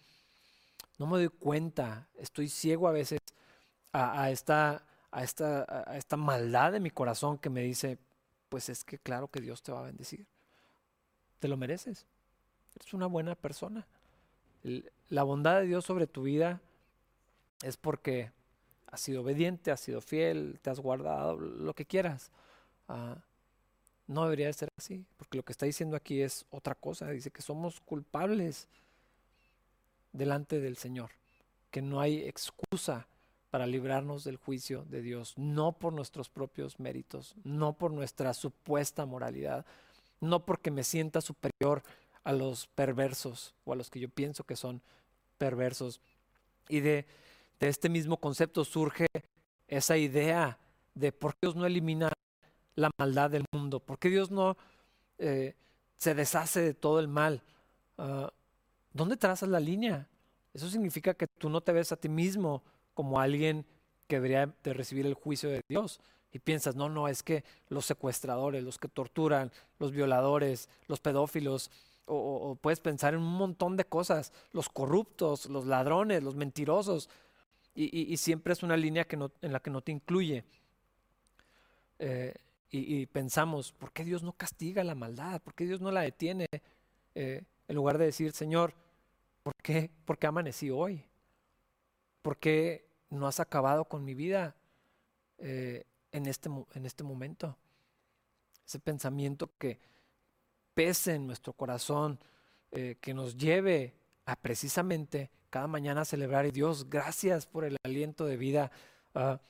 [0.98, 3.20] No me doy cuenta, estoy ciego a veces
[3.92, 7.98] a, esta, a, esta, a esta maldad de mi corazón que me dice,
[8.48, 10.26] pues es que claro que Dios te va a bendecir.
[11.38, 12.06] Te lo mereces.
[12.74, 13.86] Eres una buena persona.
[15.08, 16.60] La bondad de Dios sobre tu vida
[17.62, 18.32] es porque
[18.90, 22.31] has sido obediente, has sido fiel, te has guardado, lo que quieras.
[22.88, 23.16] Ah,
[24.07, 27.11] no debería ser así, porque lo que está diciendo aquí es otra cosa.
[27.11, 28.66] Dice que somos culpables
[30.12, 31.11] delante del Señor,
[31.70, 33.07] que no hay excusa
[33.51, 39.07] para librarnos del juicio de Dios, no por nuestros propios méritos, no por nuestra supuesta
[39.07, 39.64] moralidad,
[40.20, 41.83] no porque me sienta superior
[42.24, 44.83] a los perversos o a los que yo pienso que son
[45.38, 46.01] perversos.
[46.68, 47.07] Y de
[47.61, 49.07] de este mismo concepto surge
[49.66, 50.59] esa idea
[50.94, 52.12] de por qué Dios no elimina
[52.75, 54.57] la maldad del mundo, por qué Dios no
[55.18, 55.55] eh,
[55.97, 57.42] se deshace de todo el mal.
[57.99, 58.33] Ah,
[58.92, 60.09] ¿Dónde trazas la línea?
[60.55, 62.62] Eso significa que tú no te ves a ti mismo
[62.94, 63.66] como alguien
[64.07, 66.01] que debería de recibir el juicio de Dios.
[66.33, 71.71] Y piensas, no, no, es que los secuestradores, los que torturan, los violadores, los pedófilos,
[72.07, 77.09] o, puedes pensar en un montón de cosas, los corruptos, los ladrones, los mentirosos,
[77.74, 80.44] y, siempre es una línea que no, en la que no te incluye.
[82.00, 82.35] Eh,
[82.70, 85.40] y, pensamos, ¿por qué Dios no castiga la maldad?
[85.40, 86.46] ¿Por qué Dios no la detiene?
[87.14, 88.74] Eh, en lugar de decir, Señor,
[89.42, 91.04] ¿por qué, ¿por qué amanecí hoy?
[92.20, 94.57] ¿Por qué no has acabado con mi vida
[95.38, 97.57] eh, en, este, en este momento?
[98.66, 99.78] Ese pensamiento que
[100.74, 102.18] pese en nuestro corazón,
[102.70, 103.94] que nos lleve
[104.26, 108.70] a precisamente cada mañana celebrar y Dios, gracias por el aliento de vida.
[109.14, 109.40] Ah,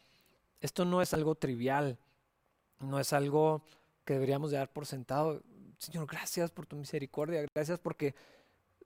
[0.61, 1.99] esto no es algo trivial,
[2.81, 3.63] no es algo
[4.05, 5.43] que deberíamos de dar por sentado.
[5.79, 8.15] Señor, gracias por tu misericordia, gracias porque,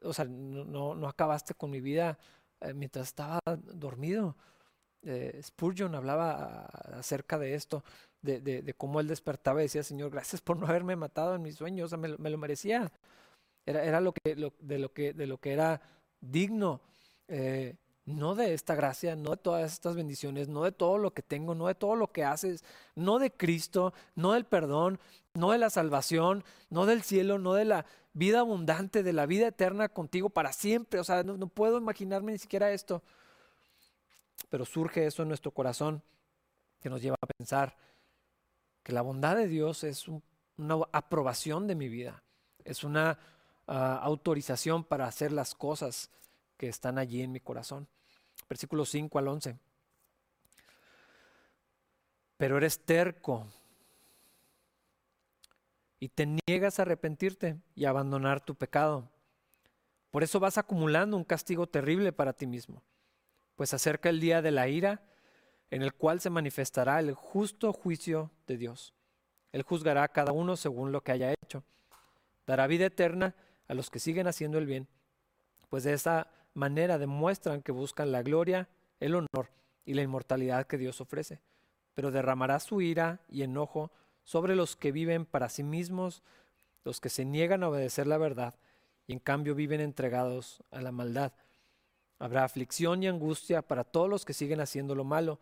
[0.03, 2.18] o sea, no, no, acabaste con mi vida
[2.61, 4.37] eh, mientras estaba dormido.
[5.05, 6.66] Eh, Spurgeon hablaba
[6.98, 7.83] acerca de esto,
[8.20, 11.57] de, de, cómo él despertaba y decía, Señor, gracias por no haberme matado en mis
[11.57, 12.92] sueños, o sea, me, lo merecía.
[13.66, 15.81] Era, era lo que, de, lo que, de lo que era
[16.20, 16.81] digno.
[17.29, 21.23] Eh, no de esta gracia, no de todas estas bendiciones, no de todo lo que
[21.23, 22.65] tengo, no de todo lo que haces,
[22.97, 24.99] no de Cristo, no del perdón,
[25.35, 29.47] no de la salvación, no del cielo, no de la vida abundante, de la vida
[29.49, 31.01] eterna contigo para siempre.
[31.01, 33.03] O sea, no, puedo imaginarme ni siquiera esto.
[34.51, 36.03] Pero surge eso en nuestro corazón
[36.81, 37.77] que nos lleva a pensar
[38.83, 40.09] que la bondad de Dios es
[40.57, 42.25] una aprobación de mi vida,
[42.65, 43.19] es una
[43.69, 46.11] ah, autorización para hacer las cosas
[46.57, 47.88] que están allí en mi corazón.
[48.49, 49.59] Versículo 5 al 11.
[52.37, 53.47] Pero eres terco
[56.01, 59.09] y te niegas a arrepentirte y a abandonar tu pecado.
[60.11, 62.83] Por eso vas acumulando un castigo terrible para ti mismo,
[63.55, 65.03] pues acerca el día de la ira
[65.71, 68.93] en el cual se manifestará el justo juicio de Dios.
[69.53, 71.62] Él juzgará a cada uno según lo que haya hecho.
[72.47, 73.35] Dará vida eterna
[73.69, 74.88] a los que siguen haciendo el bien,
[75.71, 78.69] pues de esa manera demuestran que buscan la gloria,
[79.01, 79.49] el honor
[79.85, 81.41] y la inmortalidad que Dios ofrece,
[81.95, 83.91] pero derramará su ira y enojo
[84.25, 86.23] sobre los que viven para sí mismos,
[86.85, 88.55] los que se niegan a obedecer la verdad
[89.07, 91.33] y en cambio viven entregados a la maldad.
[92.19, 95.41] Habrá aflicción y angustia para todos los que siguen haciendo lo malo,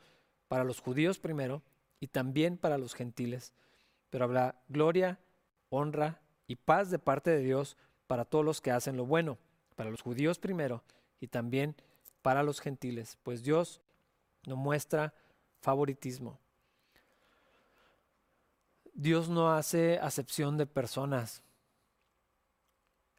[0.49, 1.63] para los judíos primero
[1.99, 3.53] y también para los gentiles,
[4.09, 5.19] pero habrá gloria,
[5.69, 9.39] honra y paz de parte de Dios para todos los que hacen lo bueno,
[9.77, 10.83] para los judíos primero
[11.21, 11.77] y también
[12.23, 13.81] para los gentiles, pues Dios
[14.47, 15.15] no muestra
[15.61, 16.39] favoritismo.
[18.95, 21.43] Dios no hace acepción de personas.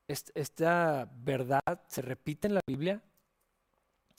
[0.08, 3.02] Esta verdad se repite en la Biblia.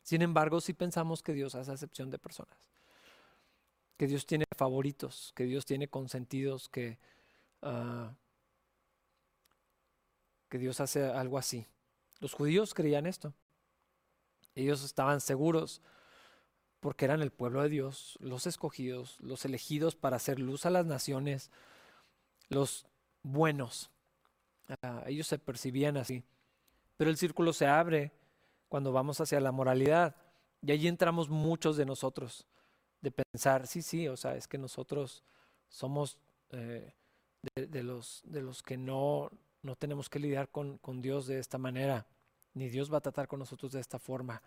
[0.03, 2.57] Sin embargo, sí pensamos que Dios hace acepción de personas.
[3.97, 6.99] Que Dios tiene favoritos, que Dios tiene consentidos, que,
[7.61, 8.15] ah,
[10.49, 11.67] que Dios hace algo así.
[12.21, 13.35] Los judíos creían esto.
[14.55, 15.83] Ellos estaban seguros
[16.81, 20.85] porque eran el pueblo de Dios, los escogidos, los elegidos para hacer luz a las
[20.85, 21.51] naciones,
[22.49, 22.87] los
[23.23, 23.91] buenos.
[24.83, 26.25] Ah, ellos se percibían así.
[26.97, 28.13] Pero el círculo se abre
[28.69, 30.17] cuando vamos hacia la moralidad
[30.61, 32.47] y allí entramos muchos de nosotros
[33.01, 35.25] de pensar, sí, sí, o sea, es que nosotros
[35.69, 36.19] somos
[36.51, 36.95] eh,
[37.55, 39.31] de, los, de los que no,
[39.63, 42.07] no tenemos que lidiar con, con Dios de esta manera
[42.55, 44.43] ni Dios va a tratar con nosotros de esta forma.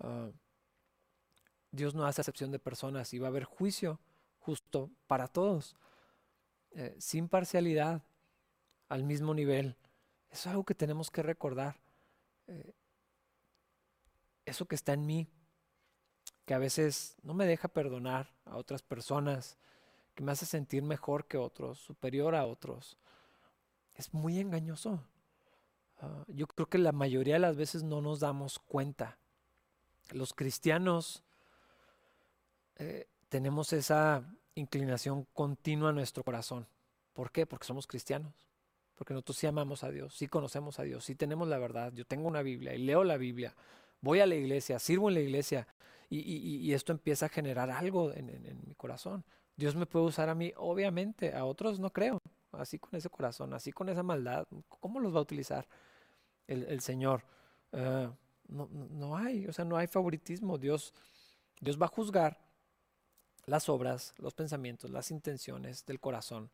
[0.00, 0.30] Ah,
[1.70, 3.98] Dios no hace excepción de personas y va a haber juicio
[4.40, 5.76] justo para todos,
[6.72, 8.02] eh, sin parcialidad,
[8.88, 9.76] al mismo nivel.
[10.30, 11.80] Eso es algo que tenemos que recordar.
[12.46, 12.74] Eh,
[14.44, 15.28] eso que está en mí,
[16.44, 19.56] que a veces no me deja perdonar a otras personas,
[20.14, 22.98] que me hace sentir mejor que otros, superior a otros,
[23.94, 25.02] es muy engañoso.
[26.02, 29.18] Ah, yo creo que la mayoría de las veces no nos damos cuenta.
[30.10, 31.22] Los cristianos
[32.76, 34.24] eh, tenemos esa
[34.56, 36.66] inclinación continua en nuestro corazón.
[37.12, 37.46] ¿Por qué?
[37.46, 38.34] Porque somos cristianos.
[38.96, 41.92] Porque nosotros sí amamos a Dios, sí conocemos a Dios, sí tenemos la verdad.
[41.94, 43.54] Yo tengo una Biblia y leo la Biblia,
[44.00, 45.66] voy a la iglesia, sirvo en la iglesia
[46.10, 49.24] y, esto empieza a generar algo en mi corazón.
[49.56, 52.18] Dios me puede usar a mí, obviamente, a otros no creo,
[52.52, 54.46] así con ese corazón, así con esa maldad.
[54.68, 55.66] ¿Cómo los va a utilizar?
[56.46, 57.24] El, Señor.
[57.72, 58.10] Eh,
[58.48, 60.58] no, no, hay, o sea, no hay favoritismo.
[60.58, 60.92] Dios
[61.62, 62.40] Dios va a juzgar
[63.46, 66.50] las obras, los pensamientos, las intenciones del corazón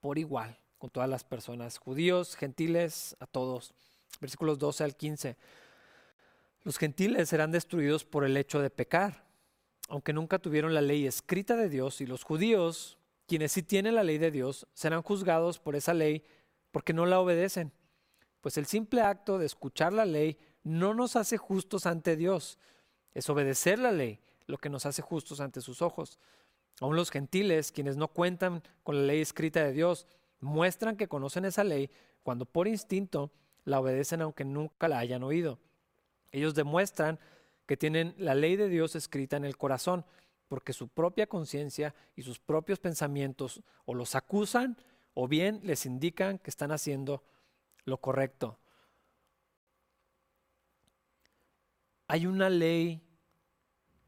[0.00, 3.72] por igual con todas las personas, judíos, gentiles, a todos.
[4.20, 5.36] Versículos 12 al 15.
[6.64, 9.24] Los gentiles serán destruidos por el hecho de pecar,
[9.88, 12.98] aunque nunca tuvieron la ley escrita de Dios, y los judíos,
[13.28, 16.24] quienes sí tienen la ley de Dios, serán juzgados por esa ley
[16.72, 17.70] porque no la obedecen.
[18.44, 22.58] Pues el simple acto de escuchar la ley no nos hace justos ante Dios,
[23.14, 26.18] es obedecer la ley lo que nos hace justos ante sus ojos.
[26.82, 30.06] Aún los gentiles, quienes no cuentan con la ley escrita de Dios,
[30.40, 31.90] muestran que conocen esa ley
[32.22, 33.32] cuando por instinto
[33.64, 35.58] la obedecen aunque nunca la hayan oído.
[36.30, 37.18] Ellos demuestran
[37.64, 40.04] que tienen la ley de Dios escrita en el corazón,
[40.48, 44.76] porque su propia conciencia y sus propios pensamientos o los acusan
[45.14, 47.22] o bien les indican que están haciendo
[47.84, 48.58] lo correcto.
[52.08, 53.02] Hay una ley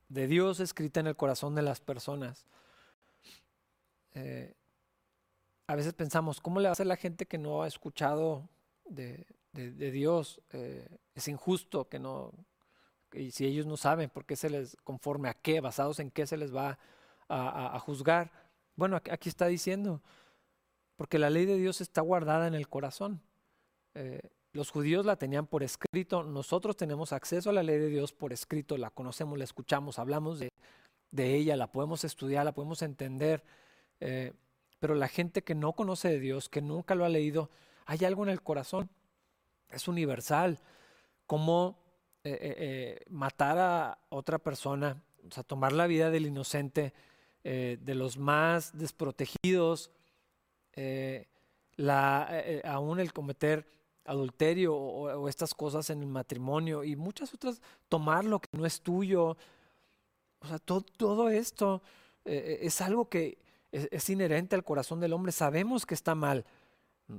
[0.09, 2.47] de Dios escrita en el corazón de las personas.
[4.15, 4.55] Eh,
[5.67, 8.49] a veces pensamos, ¿cómo le va a hacer la gente que no ha escuchado
[8.85, 10.41] de, Dios?
[10.51, 12.33] Eh, es injusto que no,
[13.13, 16.27] y si ellos no saben por qué se les, conforme a qué, basados en qué
[16.27, 16.79] se les va
[17.29, 18.31] a, juzgar.
[18.77, 20.03] Bueno, aquí está diciendo,
[20.97, 23.21] porque la ley de Dios está guardada en el corazón.
[23.97, 24.21] Eh,
[24.53, 28.33] los judíos la tenían por escrito, nosotros tenemos acceso a la ley de Dios por
[28.33, 30.51] escrito, la conocemos, la escuchamos, hablamos de,
[31.17, 33.43] ella, la podemos estudiar, la podemos entender.
[34.01, 34.33] Eh,
[34.79, 37.51] pero la gente que no conoce de Dios, que nunca lo ha leído,
[37.87, 38.91] hay algo en el corazón.
[39.71, 40.59] Es universal.
[41.27, 41.79] Como
[42.23, 46.93] eh, matar a otra persona, o sea, tomar la vida del inocente,
[47.43, 49.91] de los más desprotegidos,
[52.65, 53.67] aún el cometer
[54.07, 58.81] adulterio o, estas cosas en el matrimonio y muchas otras, tomar lo que no es
[58.81, 59.37] tuyo.
[60.41, 61.83] O sea, todo, esto
[62.25, 63.39] eh, es algo que
[63.73, 65.33] es, inherente al corazón del hombre.
[65.33, 66.45] Sabemos que está mal.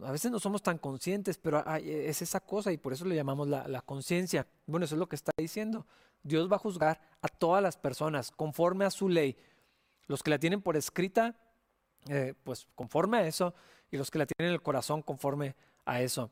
[0.04, 3.48] A veces no somos tan conscientes, pero es esa cosa y por eso le llamamos
[3.48, 4.48] la, conciencia.
[4.66, 5.86] Bueno, eso es lo que está diciendo.
[6.24, 9.38] Dios va a juzgar a todas las personas conforme a su ley.
[10.08, 11.36] Los que la tienen por escrita,
[12.10, 13.54] eh, pues conforme a eso,
[13.92, 16.30] y los que la tienen en el corazón conforme a eso.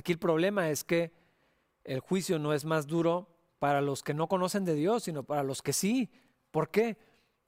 [0.00, 1.12] Aquí el problema es que
[1.84, 5.42] el juicio no es más duro para los que no conocen de Dios, sino para
[5.42, 6.08] los que sí.
[6.50, 6.96] ¿Por qué?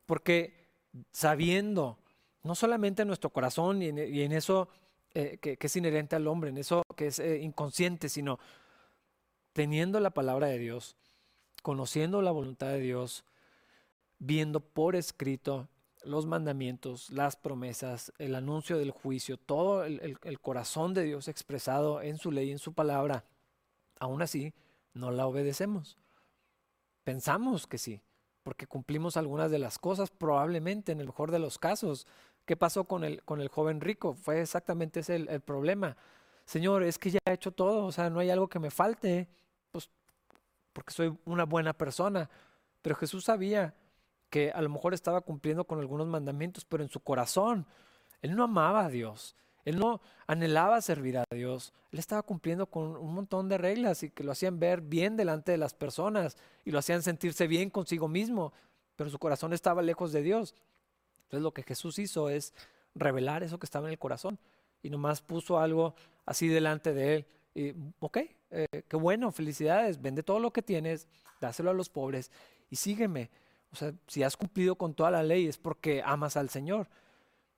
[0.04, 0.68] Porque
[1.12, 1.96] sabiendo,
[2.42, 4.68] no solamente en nuestro corazón y en, eso
[5.14, 8.38] eh, que, es inherente al hombre, en eso que es eh, inconsciente, sino
[9.54, 10.94] teniendo la palabra de Dios,
[11.62, 13.24] conociendo la voluntad de Dios,
[14.18, 15.70] viendo por escrito
[16.04, 22.18] los mandamientos, las promesas, el anuncio del juicio, todo el, corazón de Dios expresado en
[22.18, 23.24] su ley, en su palabra,
[23.98, 24.52] aún así
[24.94, 25.98] no la obedecemos.
[27.04, 28.00] Pensamos que sí,
[28.42, 32.06] porque cumplimos algunas de las cosas, probablemente en el mejor de los casos.
[32.44, 34.14] ¿Qué pasó con el, con el joven rico?
[34.14, 35.96] Fue exactamente ese el, el problema.
[36.44, 39.28] Señor, es que ya he hecho todo, o sea, no hay algo que me falte,
[39.70, 39.88] pues
[40.72, 42.28] porque soy una buena persona.
[42.82, 43.74] Pero Jesús sabía
[44.32, 47.66] que a lo mejor estaba cumpliendo con algunos mandamientos, pero en su corazón
[48.22, 52.96] él no amaba a Dios, él no anhelaba servir a Dios, él estaba cumpliendo con
[52.96, 56.70] un montón de reglas y que lo hacían ver bien delante de las personas y
[56.70, 58.54] lo hacían sentirse bien consigo mismo,
[58.96, 60.54] pero su corazón estaba lejos de Dios.
[61.24, 62.54] Entonces lo que Jesús hizo es
[62.94, 64.38] revelar eso que estaba en el corazón
[64.82, 67.26] y nomás puso algo así delante de él.
[67.54, 68.16] Y, ok,
[68.50, 71.06] eh, qué bueno, felicidades, vende todo lo que tienes,
[71.38, 72.30] dáselo a los pobres
[72.70, 73.28] y sígueme.
[73.72, 76.88] O sea, si has cumplido con toda la ley es porque amas al Señor.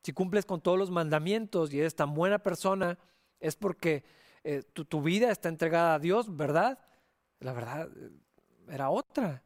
[0.03, 2.99] Si cumples con todos los mandamientos y eres tan buena persona,
[3.41, 4.05] es porque
[4.45, 6.79] eh, tu, vida está entregada a Dios, ¿verdad?
[7.41, 8.11] La verdad eh,
[8.69, 9.43] era otra.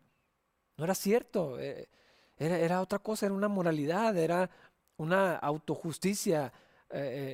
[0.76, 1.58] No era cierto.
[1.58, 1.88] Eh,
[2.36, 4.50] era, otra cosa, era una moralidad, era
[4.96, 6.52] una autojusticia,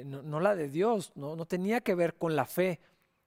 [0.07, 1.12] no, la de Dios.
[1.14, 2.81] No, no tenía que ver con la fe,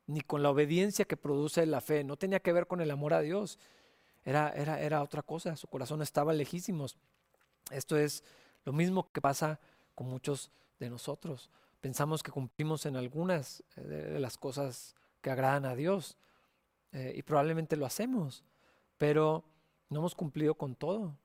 [0.08, 2.04] ni con la obediencia que produce la fe.
[2.04, 3.60] No tenía que ver con el amor a Dios
[4.28, 6.98] era, era, era otra cosa, su corazón estaba lejísimos.
[7.72, 8.26] Esto es
[8.66, 9.58] lo mismo que pasa
[9.96, 11.50] con muchos de nosotros.
[11.80, 16.18] Pensamos que cumplimos en algunas eh, de las cosas que agradan a Dios
[16.92, 18.44] eh, y probablemente lo hacemos,
[18.98, 19.46] pero
[19.88, 21.18] no hemos cumplido con todo.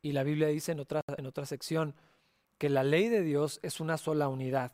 [0.00, 1.96] Y la Biblia dice en otra, en otra sección
[2.58, 4.72] que la ley de Dios es una sola unidad.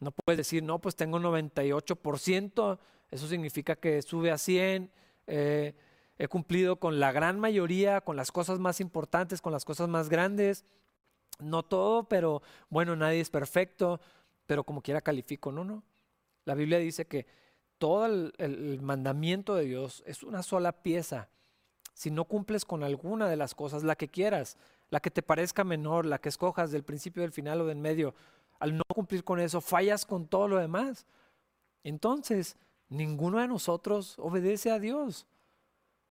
[0.00, 2.78] No puedes decir, no, pues tengo 98%,
[3.10, 4.90] eso significa que sube a 100,
[5.26, 5.74] eh,
[6.18, 10.08] he cumplido con la gran mayoría, con las cosas más importantes, con las cosas más
[10.08, 10.64] grandes.
[11.40, 14.00] No todo, pero bueno, nadie es perfecto,
[14.46, 15.82] pero como quiera califico, no, no.
[16.44, 17.26] La Biblia dice que
[17.78, 21.28] todo el, mandamiento de Dios es una sola pieza
[21.92, 24.56] si no cumples con alguna de las cosas, la que quieras,
[24.90, 28.14] la que te parezca menor, la que escojas del principio, del final o del medio,
[28.58, 31.06] al no cumplir con eso, fallas con todo lo demás.
[31.84, 32.56] Entonces,
[32.88, 35.26] ninguno de nosotros obedece a Dios.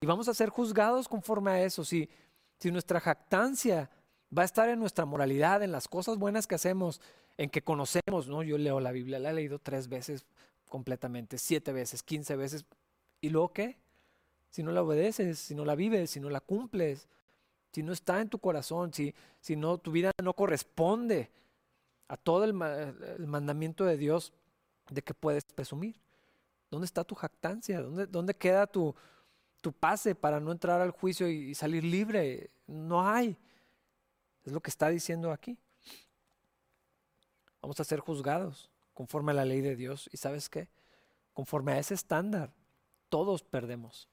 [0.01, 1.83] Y vamos a ser juzgados conforme a eso.
[1.83, 2.09] Si,
[2.59, 3.89] si nuestra jactancia
[4.35, 7.01] va a estar en nuestra moralidad, en las cosas buenas que hacemos,
[7.37, 8.43] en que conocemos, ¿no?
[8.43, 10.25] Yo leo la Biblia, la he leído tres veces
[10.69, 12.65] completamente, siete veces, quince veces.
[13.21, 13.77] ¿Y luego qué?
[14.49, 17.07] Si no la obedeces, si no la vives, si no la cumples,
[17.71, 21.31] si no está en tu corazón, si, si no, tu vida no corresponde
[22.07, 24.33] a todo el, mandamiento de Dios
[24.89, 25.95] de que puedes presumir.
[26.69, 27.81] ¿Dónde está tu jactancia?
[27.81, 28.95] ¿Dónde, dónde queda tu,
[29.71, 32.51] pase para no entrar al juicio y salir libre?
[32.67, 33.37] No hay.
[34.45, 35.57] Es lo que está diciendo aquí.
[37.61, 40.09] Vamos a ser juzgados conforme a la ley de Dios.
[40.11, 40.69] ¿Y sabes qué?
[41.33, 42.51] Conforme a ese estándar,
[43.09, 44.07] todos perdemos.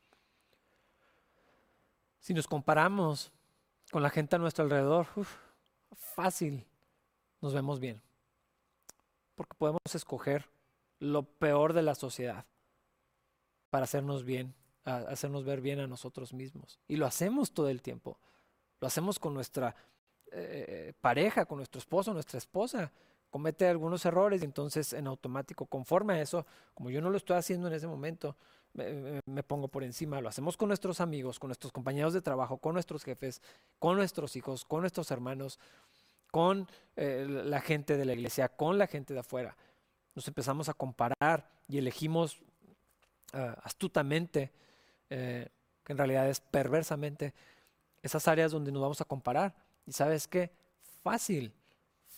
[2.21, 3.33] Si nos comparamos
[3.91, 5.07] con la gente a nuestro alrededor,
[5.93, 6.67] fácil,
[7.41, 8.03] nos vemos bien.
[9.35, 10.49] Porque podemos escoger
[10.99, 12.45] lo peor de la sociedad
[13.71, 14.55] para hacernos bien,
[14.85, 16.79] hacernos ver bien a nosotros mismos.
[16.89, 18.19] Y lo hacemos todo el tiempo.
[18.81, 19.75] Lo hacemos con nuestra
[20.33, 22.93] eh, pareja, con nuestro esposo, nuestra esposa
[23.35, 27.37] comete algunos errores y entonces en automático, conforme a eso, como yo no lo estoy
[27.37, 28.37] haciendo en ese momento,
[28.73, 30.21] me, pongo por encima.
[30.21, 33.43] Lo hacemos con nuestros amigos, con nuestros compañeros de trabajo, con nuestros jefes,
[33.81, 35.59] con nuestros hijos, con nuestros hermanos,
[36.31, 39.57] con eh, la gente de la iglesia, con la gente de afuera.
[40.15, 42.41] Nos empezamos a comparar y elegimos
[43.33, 44.53] ah, astutamente,
[45.11, 45.49] eh,
[45.83, 47.35] que en realidad es perversamente,
[48.03, 49.55] esas áreas donde nos vamos a comparar.
[49.87, 50.51] Y sabes qué?
[51.03, 51.53] Fácil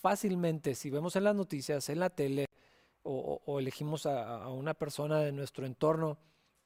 [0.07, 2.47] fácilmente, si vemos en las noticias, en la tele,
[3.03, 6.17] o, elegimos a, una persona de nuestro entorno,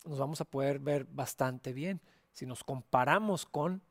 [0.05, 2.03] nos vamos a poder ver bastante bien.
[2.33, 3.83] Si nos comparamos con,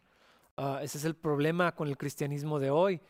[0.55, 3.01] ah, ese es el problema con el cristianismo de hoy,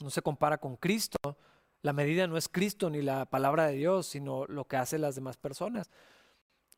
[0.00, 1.36] no se compara con Cristo,
[1.82, 5.16] la medida no es Cristo ni la palabra de Dios, sino lo que hacen las
[5.16, 5.90] demás personas.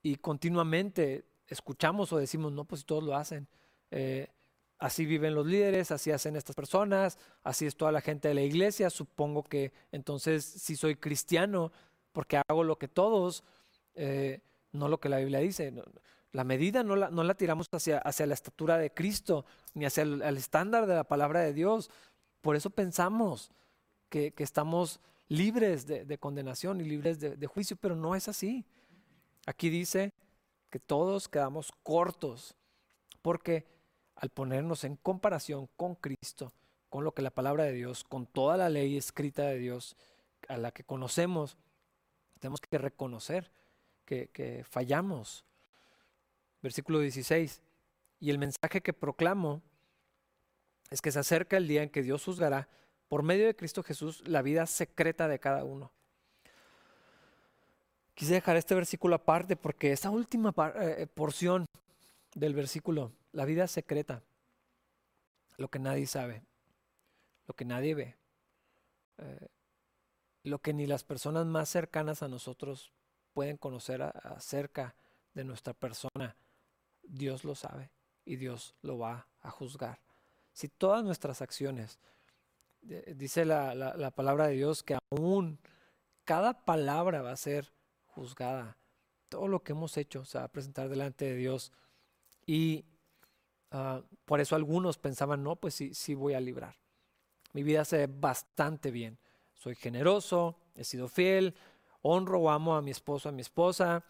[0.02, 3.48] Y continuamente escuchamos o decimos, no, pues todos lo hacen.
[3.90, 4.28] Eh,
[4.78, 8.42] así viven los líderes, así hacen estas personas, así es toda la gente de la
[8.42, 8.90] iglesia.
[8.90, 11.72] Supongo que entonces si soy cristiano,
[12.12, 13.44] porque hago lo que todos,
[13.94, 14.40] eh,
[14.72, 15.72] no lo que la Biblia dice.
[16.32, 20.02] La medida no la, no la tiramos hacia, hacia, la estatura de Cristo, ni hacia
[20.02, 21.90] el, estándar de la palabra de Dios.
[22.40, 23.52] Por eso pensamos
[24.08, 28.64] que, estamos libres de, condenación y libres de juicio, pero no es así.
[29.46, 30.12] Aquí dice
[30.74, 32.56] que todos quedamos cortos,
[33.22, 33.64] porque
[34.16, 36.52] al ponernos en comparación con Cristo,
[36.90, 39.96] con lo que la palabra de Dios, con toda la ley escrita de Dios
[40.48, 41.56] a la que conocemos,
[42.40, 43.52] tenemos que reconocer
[44.04, 45.44] que, fallamos.
[46.60, 47.62] Versículo 16.
[48.18, 49.62] Y el mensaje que proclamo
[50.90, 52.68] es que se acerca el día en que Dios juzgará
[53.06, 55.92] por medio de Cristo Jesús la vida secreta de cada uno.
[58.14, 61.66] Quise dejar este versículo aparte porque esa última eh, porción
[62.34, 64.22] del versículo la vida secreta,
[65.56, 66.44] lo que nadie sabe,
[67.48, 68.16] lo que nadie ve,
[69.18, 69.48] eh,
[70.44, 72.92] lo que ni las personas más cercanas a nosotros
[73.32, 74.94] pueden conocer acerca
[75.34, 76.36] de nuestra persona,
[77.02, 77.90] Dios lo sabe
[78.24, 79.98] y Dios lo va a juzgar.
[80.52, 81.98] Si todas nuestras acciones,
[82.80, 85.58] dice la, la palabra de Dios que aún
[86.24, 87.72] cada palabra va a ser
[88.14, 88.76] juzgada,
[89.28, 91.72] todo lo que hemos hecho se va a presentar delante de Dios
[92.46, 92.84] y
[93.76, 96.76] Ah, por eso algunos pensaban, no, pues sí, sí voy a librar.
[97.54, 99.18] Mi vida se ve bastante bien.
[99.52, 101.56] Soy generoso, he sido fiel,
[102.00, 104.04] honro o amo a mi esposo, a mi esposa,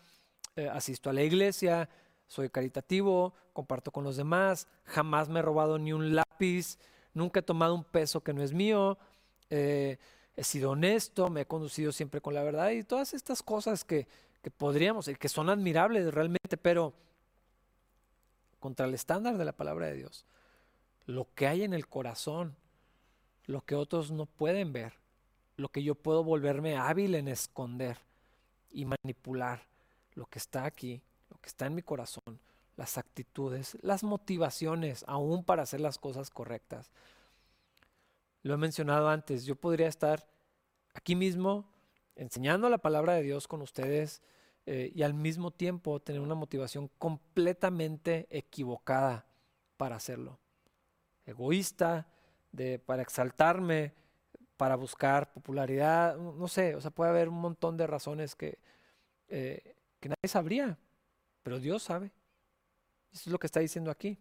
[0.55, 1.89] eh, asisto a la iglesia,
[2.27, 6.77] soy caritativo, comparto con los demás, jamás me he robado ni un lápiz,
[7.15, 8.99] nunca he tomado un peso que no es mío,
[9.49, 9.97] eh,
[10.37, 14.07] he sido honesto, me he conducido siempre con la verdad y todas estas cosas que,
[14.43, 16.93] que podríamos, que son admirables realmente, pero
[18.61, 20.25] contra el estándar de la palabra de Dios.
[21.07, 22.57] Lo que hay en el corazón,
[23.47, 24.95] lo que otros no pueden ver,
[25.57, 27.99] lo que yo puedo volverme hábil en esconder
[28.73, 29.63] y manipular,
[30.15, 32.41] lo que está aquí, lo que está en mi corazón,
[32.77, 36.91] las actitudes, las motivaciones, aún para hacer las cosas correctas.
[38.45, 40.29] Lo he mencionado antes, yo podría estar
[40.93, 41.69] aquí mismo
[42.15, 44.23] enseñando la palabra de Dios con ustedes,
[44.67, 49.27] eh, y al mismo tiempo tener una motivación completamente equivocada
[49.79, 50.39] para hacerlo.
[51.25, 52.07] Egoísta,
[52.85, 53.95] para exaltarme,
[54.59, 58.59] para buscar popularidad, no sé, o sea, puede haber un montón de razones que,
[59.29, 60.79] eh, que nadie sabría,
[61.43, 62.13] pero Dios sabe.
[63.11, 64.19] Eso es lo que está diciendo aquí.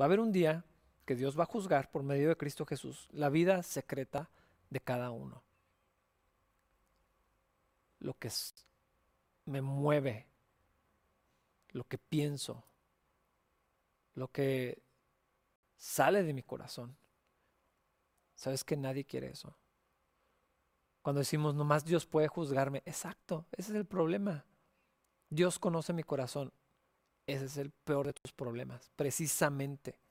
[0.00, 0.64] Va a haber un día
[1.04, 4.30] que Dios va a juzgar por medio de Cristo Jesús la vida secreta
[4.70, 5.42] de cada uno.
[8.00, 8.30] Lo que
[9.46, 10.26] me mueve,
[11.70, 12.64] lo que pienso,
[14.14, 14.82] lo que
[15.76, 16.96] sale de mi corazón.
[18.34, 19.54] ¿Sabes que nadie quiere eso?
[21.02, 22.82] Cuando decimos, nomás Dios puede juzgarme.
[22.84, 24.44] Exacto, ese es el problema.
[25.28, 26.52] Dios conoce mi corazón.
[27.26, 30.01] Ese es el peor de tus problemas, precisamente.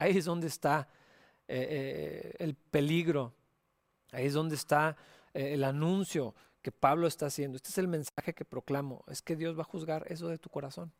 [0.00, 0.88] Ahí es donde está
[1.46, 3.34] eh, eh, el peligro.
[4.12, 4.96] Ahí es donde está
[5.34, 7.56] eh, el anuncio que Pablo está haciendo.
[7.56, 9.04] Este es el mensaje que proclamo.
[9.08, 10.90] Es que Dios va a juzgar eso de tu corazón.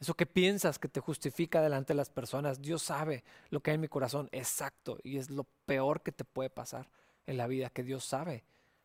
[0.00, 2.62] Eso que piensas que te justifica delante de las personas.
[2.62, 4.30] Dios sabe lo que hay en mi corazón.
[4.32, 4.98] Exacto.
[5.02, 6.88] Y es lo peor que te puede pasar
[7.26, 8.44] en la vida, que Dios sabe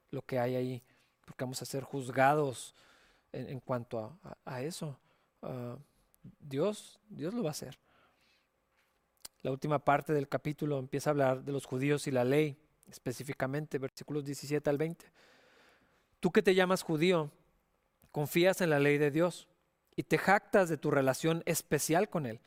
[0.09, 0.83] lo que hay ahí.
[1.23, 2.75] Porque vamos a ser juzgados
[3.31, 4.99] en, cuanto a, eso.
[5.41, 5.77] Ah,
[6.41, 7.79] Dios, Dios lo va a hacer.
[9.43, 12.57] La última parte del capítulo empieza a hablar de los judíos y la ley,
[12.89, 15.11] específicamente versículos 17 al 20.
[16.19, 17.31] Tú que te llamas judío,
[18.11, 19.47] confías en la ley de Dios
[19.95, 22.39] y te jactas de tu relación especial con Él.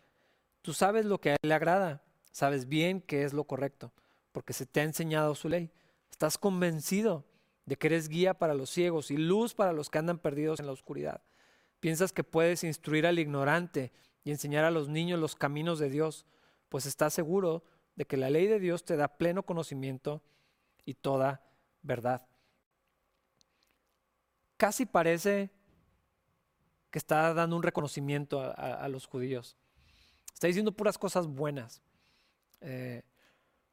[0.62, 3.92] Tú sabes lo que a Él le agrada, sabes bien que es lo correcto,
[4.30, 5.72] porque se te ha enseñado su ley.
[6.12, 7.24] Estás convencido
[7.66, 10.66] de que eres guía para los ciegos y luz para los que andan perdidos en
[10.66, 11.22] la oscuridad.
[11.80, 13.92] Piensas que puedes instruir al ignorante
[14.22, 16.24] y enseñar a los niños los caminos de Dios
[16.68, 17.64] pues estás seguro
[17.96, 20.22] de que la ley de Dios te da pleno conocimiento
[20.84, 21.42] y toda
[21.82, 22.26] verdad.
[24.56, 25.50] Casi parece
[26.90, 29.56] que está dando un reconocimiento a, los judíos.
[30.32, 31.82] Está diciendo puras cosas buenas.
[32.60, 33.02] Eh,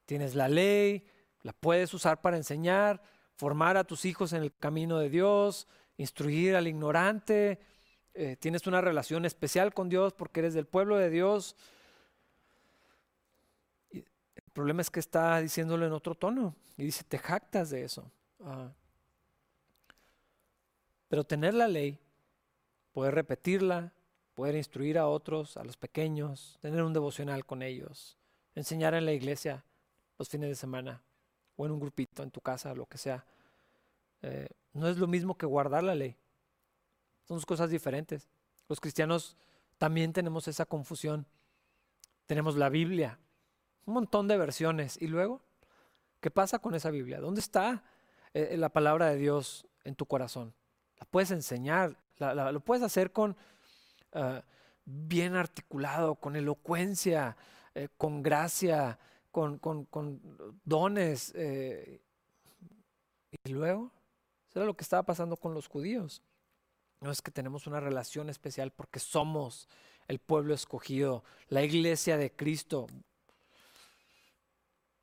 [0.06, 1.06] tienes la ley,
[1.44, 3.02] la puedes usar para enseñar,
[3.36, 5.68] formar a tus hijos en el camino de Dios,
[5.98, 7.60] instruir al ignorante,
[8.14, 11.56] eh, tienes una relación especial con Dios porque eres del pueblo de Dios,
[14.52, 18.12] el problema es que está diciéndolo en otro tono y dice, te jactas de eso.
[18.43, 18.70] Ah.
[21.08, 21.97] Pero tener la ley,
[22.91, 23.93] poder repetirla,
[24.36, 28.18] poder instruir a otros, a los pequeños, tener un devocional con ellos,
[28.54, 29.64] enseñar en la iglesia
[30.20, 31.02] los fines de semana
[31.56, 33.24] o en un grupito, en tu casa, lo que sea,
[34.22, 36.18] eh, no es lo mismo que guardar la ley.
[37.26, 38.28] Son dos cosas diferentes.
[38.68, 39.38] Los cristianos
[39.78, 41.26] también tenemos esa confusión.
[42.26, 43.18] Tenemos la Biblia,
[43.86, 45.02] un montón de versiones.
[45.02, 45.42] ¿Y luego?
[46.20, 47.20] ¿Qué pasa con esa Biblia?
[47.20, 47.84] ¿Dónde está
[48.34, 50.54] eh, la palabra de Dios en tu corazón?
[51.00, 53.36] La puedes enseñar, lo puedes hacer con
[54.14, 54.44] ah,
[54.86, 57.36] bien articulado, con elocuencia,
[57.74, 59.00] eh, con gracia,
[59.32, 59.60] con,
[60.64, 61.34] dones.
[61.36, 62.02] Eh,
[63.44, 63.92] y luego,
[64.50, 66.22] eso era lo que estaba pasando con los judíos.
[67.00, 69.68] No es que tenemos una relación especial porque somos
[70.08, 72.88] el pueblo escogido, la iglesia de Cristo.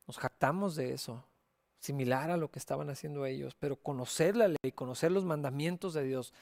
[0.08, 1.22] Nos jactamos de eso,
[1.78, 6.02] similar a lo que estaban haciendo ellos, pero conocer la ley, conocer los mandamientos de
[6.02, 6.32] Dios,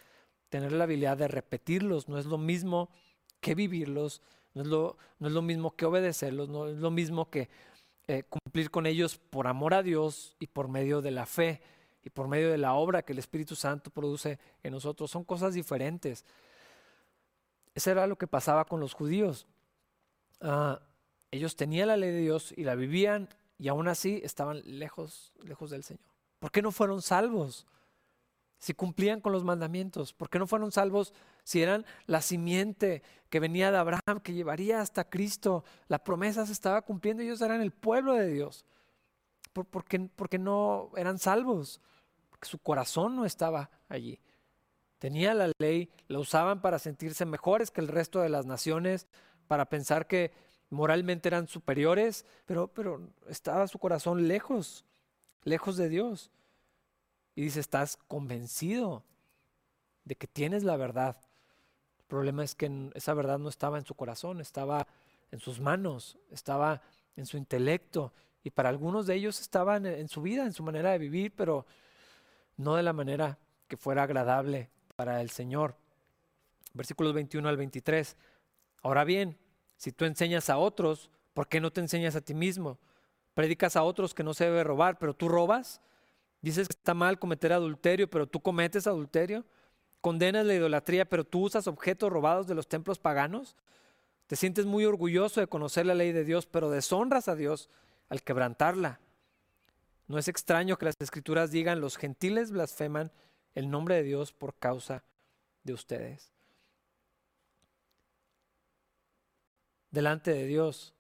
[0.48, 2.88] tener la habilidad de repetirlos, no es lo mismo
[3.40, 4.22] que vivirlos,
[4.54, 7.50] no es lo, no es lo mismo que obedecerlos, no es lo mismo que
[8.06, 11.60] eh, cumplir con ellos por amor a Dios y por medio de la fe
[12.04, 15.10] y por medio de la obra que el Espíritu Santo produce en nosotros.
[15.10, 16.24] Son cosas diferentes.
[17.74, 19.44] Eso era lo que pasaba con los judíos.
[20.40, 20.80] Ah,
[21.32, 23.28] ellos tenían la ley de Dios y la vivían
[23.58, 26.04] y aún así estaban lejos, lejos del Señor.
[26.38, 27.66] ¿Por qué no fueron salvos?
[28.58, 31.12] Si cumplían con los mandamientos, ¿por qué no fueron salvos
[31.44, 35.64] si eran la simiente que venía de Abraham, que llevaría hasta Cristo?
[35.88, 38.64] La promesa se estaba cumpliendo, ellos eran el pueblo de Dios.
[39.52, 41.80] ¿Por, qué, no eran salvos?
[42.28, 44.20] Porque su corazón no estaba allí.
[44.98, 49.06] Tenía la ley, la usaban para sentirse mejores que el resto de las naciones,
[49.46, 50.32] para pensar que
[50.70, 54.84] moralmente eran superiores, pero, pero estaba su corazón lejos,
[55.44, 56.30] lejos de Dios.
[57.34, 59.04] Y dice, estás convencido
[60.04, 61.16] de que tienes la verdad.
[61.98, 64.86] El problema es que esa verdad no estaba en su corazón, estaba
[65.30, 66.82] en sus manos, estaba
[67.16, 68.12] en su intelecto.
[68.42, 71.32] Y para algunos de ellos estaba en, en su vida, en su manera de vivir,
[71.34, 71.66] pero
[72.56, 73.38] no de la manera
[73.68, 75.76] que fuera agradable para el Señor.
[76.72, 78.16] Versículos 21 al 23.
[78.82, 79.36] Ahora bien,
[79.76, 82.78] si tú enseñas a otros, ¿por qué no te enseñas a ti mismo?
[83.34, 85.80] Predicas a otros que no se debe robar, pero tú robas.
[86.40, 89.44] Dices que está mal cometer adulterio, pero tú cometes adulterio.
[90.00, 93.56] Condenas la idolatría, pero tú usas objetos robados de los templos paganos.
[94.26, 97.68] Te sientes muy orgulloso de conocer la ley de Dios, pero deshonras a Dios
[98.08, 99.00] al quebrantarla.
[100.08, 103.12] No es extraño que las escrituras digan, los gentiles blasfeman
[103.54, 105.04] el nombre de Dios por causa
[105.64, 106.35] de ustedes.
[109.96, 110.92] Delante de Dios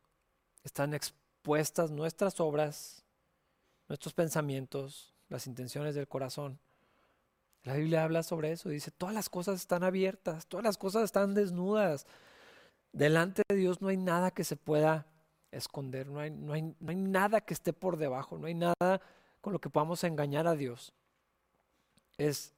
[0.64, 3.04] están expuestas nuestras obras,
[3.88, 6.58] nuestros pensamientos, las intenciones del corazón.
[7.64, 11.34] La Biblia habla sobre eso, dice, todas las cosas están abiertas, todas las cosas están
[11.34, 12.06] desnudas.
[12.92, 15.06] Delante de Dios no hay nada que se pueda
[15.50, 19.02] esconder, no hay, no hay, no hay nada que esté por debajo, no hay nada
[19.42, 20.94] con lo que podamos engañar a Dios.
[22.16, 22.54] Es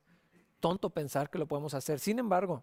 [0.61, 1.99] tonto pensar que lo podemos hacer.
[1.99, 2.62] Sin embargo,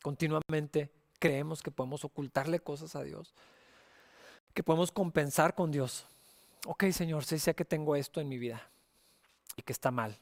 [0.00, 0.92] continuamente
[1.24, 3.32] creemos que podemos ocultarle cosas a Dios,
[4.52, 6.04] que podemos compensar con Dios.
[6.66, 8.60] Ok, Señor, sí sé que tengo esto en mi vida
[9.56, 10.18] y que está mal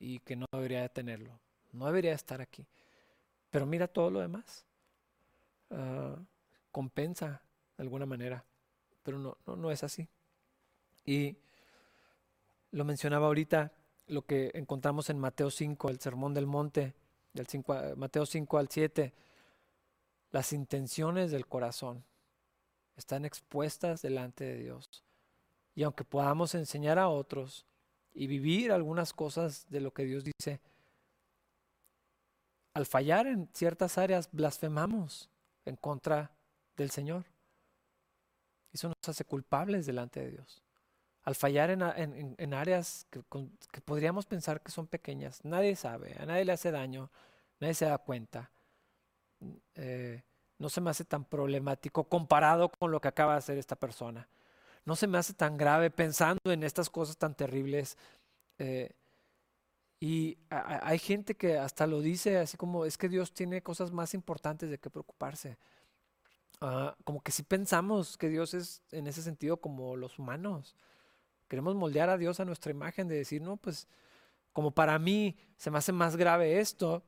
[0.00, 1.30] y que no debería de tenerlo,
[1.70, 2.66] no debería estar aquí.
[3.52, 4.64] Pero mira todo lo demás.
[5.70, 6.16] Ah,
[6.72, 7.40] compensa
[7.76, 8.42] de alguna manera,
[9.04, 10.08] pero no, no, no es así.
[11.06, 11.36] Y
[12.72, 13.70] lo mencionaba ahorita,
[14.08, 16.92] lo que encontramos en Mateo 5, el Sermón del Monte,
[17.34, 19.12] del 5, Mateo 5 al 7,
[20.30, 22.04] las intenciones del corazón
[22.96, 25.04] están expuestas delante de Dios.
[25.74, 27.66] Y aunque podamos enseñar a otros
[28.12, 30.60] y vivir algunas cosas de lo que Dios dice,
[32.74, 35.28] al fallar en ciertas áreas blasfemamos
[35.64, 36.30] en contra
[36.76, 37.24] del Señor.
[38.72, 40.62] Eso nos hace culpables delante de Dios.
[41.22, 43.22] Al fallar en, áreas que,
[43.84, 47.10] podríamos pensar que son pequeñas, nadie sabe, a nadie le hace daño,
[47.58, 48.50] nadie se da cuenta.
[49.74, 50.22] Eh,
[50.58, 54.28] no se me hace tan problemático comparado con lo que acaba de hacer esta persona.
[54.84, 57.96] No se me hace tan grave pensando en estas cosas tan terribles.
[58.58, 58.92] Eh,
[60.00, 64.14] y hay gente que hasta lo dice así como, es que Dios tiene cosas más
[64.14, 65.58] importantes de que preocuparse.
[66.62, 70.76] Ah, como que si pensamos que Dios es en ese sentido como los humanos.
[71.48, 73.88] Queremos moldear a Dios a nuestra imagen de decir, no, pues
[74.52, 77.02] como para mí se me hace más grave esto,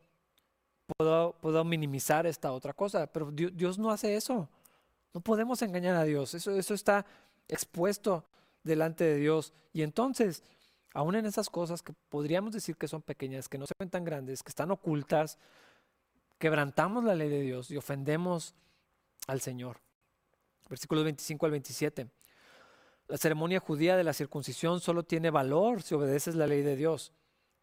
[0.86, 3.06] puedo, puedo minimizar esta otra cosa.
[3.06, 4.48] Pero Dios, no hace eso.
[5.14, 6.34] No podemos engañar a Dios.
[6.34, 7.04] Eso, eso está
[7.48, 8.24] expuesto
[8.62, 9.52] delante de Dios.
[9.72, 10.42] Y entonces,
[10.94, 14.04] aún en esas cosas que podríamos decir que son pequeñas, que no se ven tan
[14.04, 15.38] grandes, que están ocultas,
[16.38, 18.54] quebrantamos la ley de Dios y ofendemos
[19.26, 19.78] al Señor.
[20.68, 22.08] Versículos 25 al 27.
[23.08, 27.12] La ceremonia judía de la circuncisión solo tiene valor si obedeces la ley de Dios.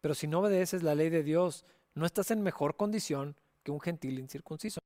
[0.00, 1.64] Pero si no obedeces la ley de Dios,
[1.94, 4.80] no estás en mejor condición que un gentil incircunciso.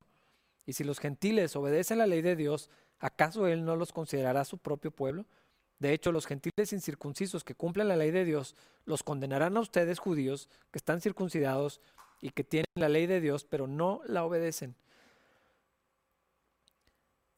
[0.67, 4.59] Y si los gentiles obedecen la ley de Dios, ¿acaso Él no los considerará su
[4.59, 5.27] propio pueblo?
[5.79, 9.99] De hecho, los gentiles incircuncisos que cumplen la ley de Dios los condenarán a ustedes
[9.99, 11.81] judíos que están circuncidados
[12.21, 14.75] y que tienen la ley de Dios, pero no la obedecen.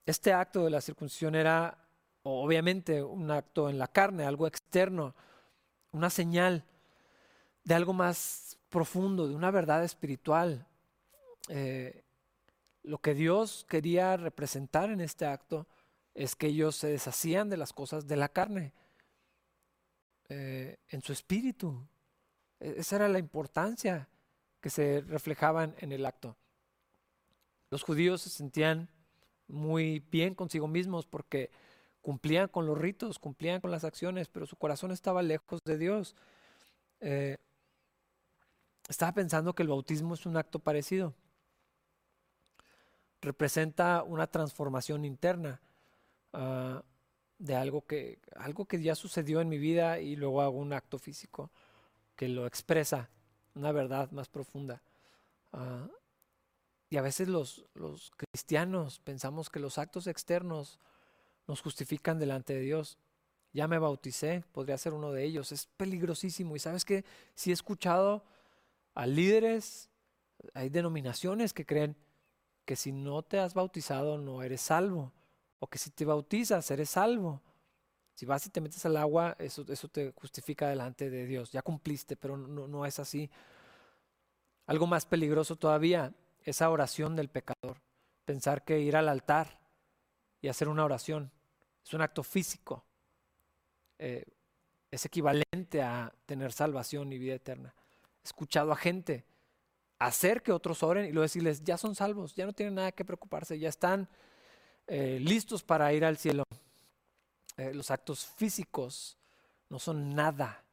[0.05, 1.77] Este acto de la circuncisión era
[2.23, 5.15] obviamente un acto en la carne, algo externo,
[5.91, 6.65] una señal
[7.65, 10.67] de algo más profundo, de una verdad espiritual.
[11.49, 12.03] Eh,
[12.83, 15.67] lo que Dios quería representar en este acto
[16.15, 18.73] es que ellos se deshacían de las cosas de la carne,
[20.29, 21.87] eh, en su espíritu.
[22.61, 24.09] E-, esa era la importancia
[24.61, 26.37] que se reflejaban en el acto.
[27.71, 28.89] Los judíos se sentían
[29.49, 31.51] muy bien consigo mismos porque
[32.01, 36.17] cumplían con los ritos, cumplían con las acciones, pero su corazón estaba lejos de Dios.
[37.01, 37.37] Eh,
[38.89, 41.15] estaba pensando que el bautismo es un acto parecido.
[43.21, 45.61] Representa una transformación interna
[46.33, 46.83] ah,
[47.39, 50.99] de algo que, algo que ya sucedió en mi vida y luego hago un acto
[50.99, 51.51] físico
[52.15, 53.11] que lo expresa,
[53.55, 54.83] una verdad más profunda.
[55.53, 55.89] Ah,
[56.89, 60.79] y a veces los, los cristianos pensamos que los actos externos
[61.49, 62.99] nos justifican delante de Dios.
[63.53, 65.51] Ya me bauticé, podría ser uno de ellos.
[65.51, 66.55] Es peligrosísimo.
[66.55, 68.25] Y sabes que si he escuchado
[68.97, 69.91] a líderes,
[70.55, 71.97] hay denominaciones que creen
[72.65, 75.13] que si no te has bautizado no eres salvo.
[75.59, 77.43] O que si te bautizas eres salvo.
[78.15, 81.53] Si vas y te metes al agua, eso, eso te justifica delante de Dios.
[81.53, 83.31] Ya cumpliste, pero no, no es así.
[84.67, 87.83] Algo más peligroso todavía, esa oración del pecador.
[88.25, 89.61] Pensar que ir al altar
[90.41, 91.31] y hacer una oración
[91.85, 92.83] es un acto físico.
[93.99, 94.25] Eh,
[94.91, 97.75] es equivalente a tener salvación y vida eterna.
[98.27, 99.25] Escuchado a gente
[99.99, 103.05] hacer que otros oren y luego decirles, ya son salvos, ya no tienen nada que
[103.05, 104.09] preocuparse, ya están
[104.87, 106.45] eh, listos para ir al cielo.
[107.57, 109.17] Eh, los actos físicos
[109.71, 110.65] no son nada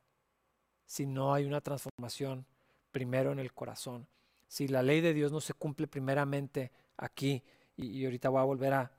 [0.86, 2.46] si no hay una transformación
[2.92, 4.08] primero en el corazón
[4.54, 7.42] si la ley de Dios no se cumple primeramente aquí,
[7.76, 8.92] y, ahorita voy a volver a,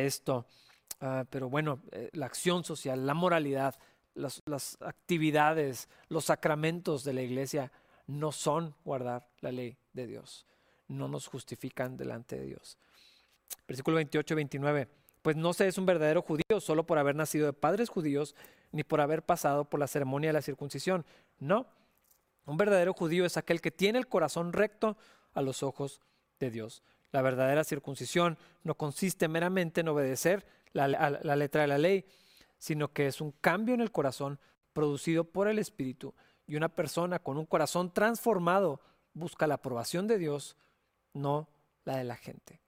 [0.00, 0.46] esto,
[1.00, 3.76] ah, pero bueno, eh, la acción social, la moralidad,
[4.14, 4.42] las
[4.80, 7.70] actividades, los sacramentos de la iglesia
[8.06, 10.46] no son guardar la ley de Dios,
[10.88, 12.78] no nos justifican delante de Dios.
[13.66, 14.88] Versículo 28 y 29.
[15.22, 18.36] Pues no se es un verdadero judío solo por haber nacido de padres judíos,
[18.70, 21.04] ni por haber pasado por la ceremonia de la circuncisión.
[21.38, 21.66] No,
[22.44, 24.96] un verdadero judío es aquel que tiene el corazón recto
[25.34, 26.00] a los ojos
[26.38, 26.82] de Dios.
[27.10, 32.04] La verdadera circuncisión no consiste meramente en obedecer la, la, letra de la ley,
[32.58, 34.38] sino que es un cambio en el corazón
[34.72, 36.14] producido por el Espíritu.
[36.46, 38.80] Y una persona con un corazón transformado
[39.14, 40.56] busca la aprobación de Dios,
[41.12, 41.48] no
[41.84, 42.60] la de la gente.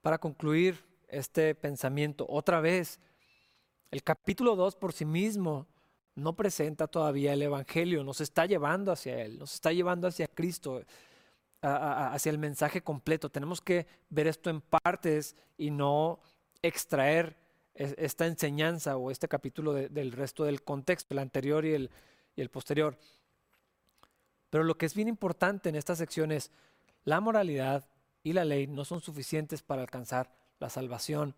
[0.00, 2.98] Para concluir este pensamiento, otra vez,
[3.90, 5.66] el capítulo 2 por sí mismo
[6.14, 10.82] no presenta todavía el Evangelio, nos está llevando hacia Él, nos está llevando hacia Cristo,
[11.60, 13.30] hacia el mensaje completo.
[13.30, 16.20] Tenemos que ver esto en partes y no
[16.62, 17.36] extraer
[17.74, 21.90] esta enseñanza o este capítulo del resto del contexto, el anterior y el,
[22.36, 22.98] y el posterior.
[24.50, 26.50] Pero lo que es bien importante en esta sección es
[27.04, 27.88] la moralidad
[28.22, 31.34] y la ley no son suficientes para alcanzar la salvación.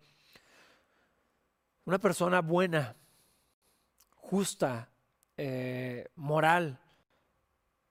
[1.85, 2.95] Una persona buena,
[4.15, 4.89] justa,
[5.37, 6.79] eh, moral,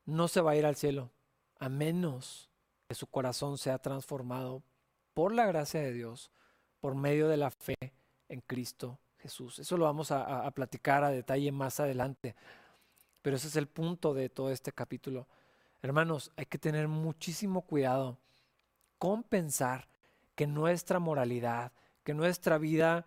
[0.05, 1.11] no se va a ir al cielo
[1.59, 2.51] a menos
[2.88, 4.62] que su corazón sea transformado
[5.14, 6.30] por la gracia de Dios,
[6.80, 7.74] por medio de la fe
[8.35, 9.59] en Cristo Jesús.
[9.61, 12.35] Eso lo vamos a, platicar a detalle más adelante,
[13.22, 15.26] pero ese es el punto de todo este capítulo.
[15.82, 18.18] Hermanos, hay que tener muchísimo cuidado
[18.99, 19.87] con pensar
[20.35, 21.72] que nuestra moralidad,
[22.03, 23.07] que nuestra vida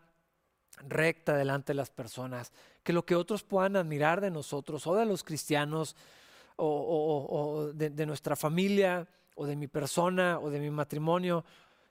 [0.88, 2.52] recta delante de las personas,
[2.84, 5.96] que lo que otros puedan admirar de nosotros o de los cristianos
[6.56, 11.44] o, de, nuestra familia o de mi persona o de mi matrimonio,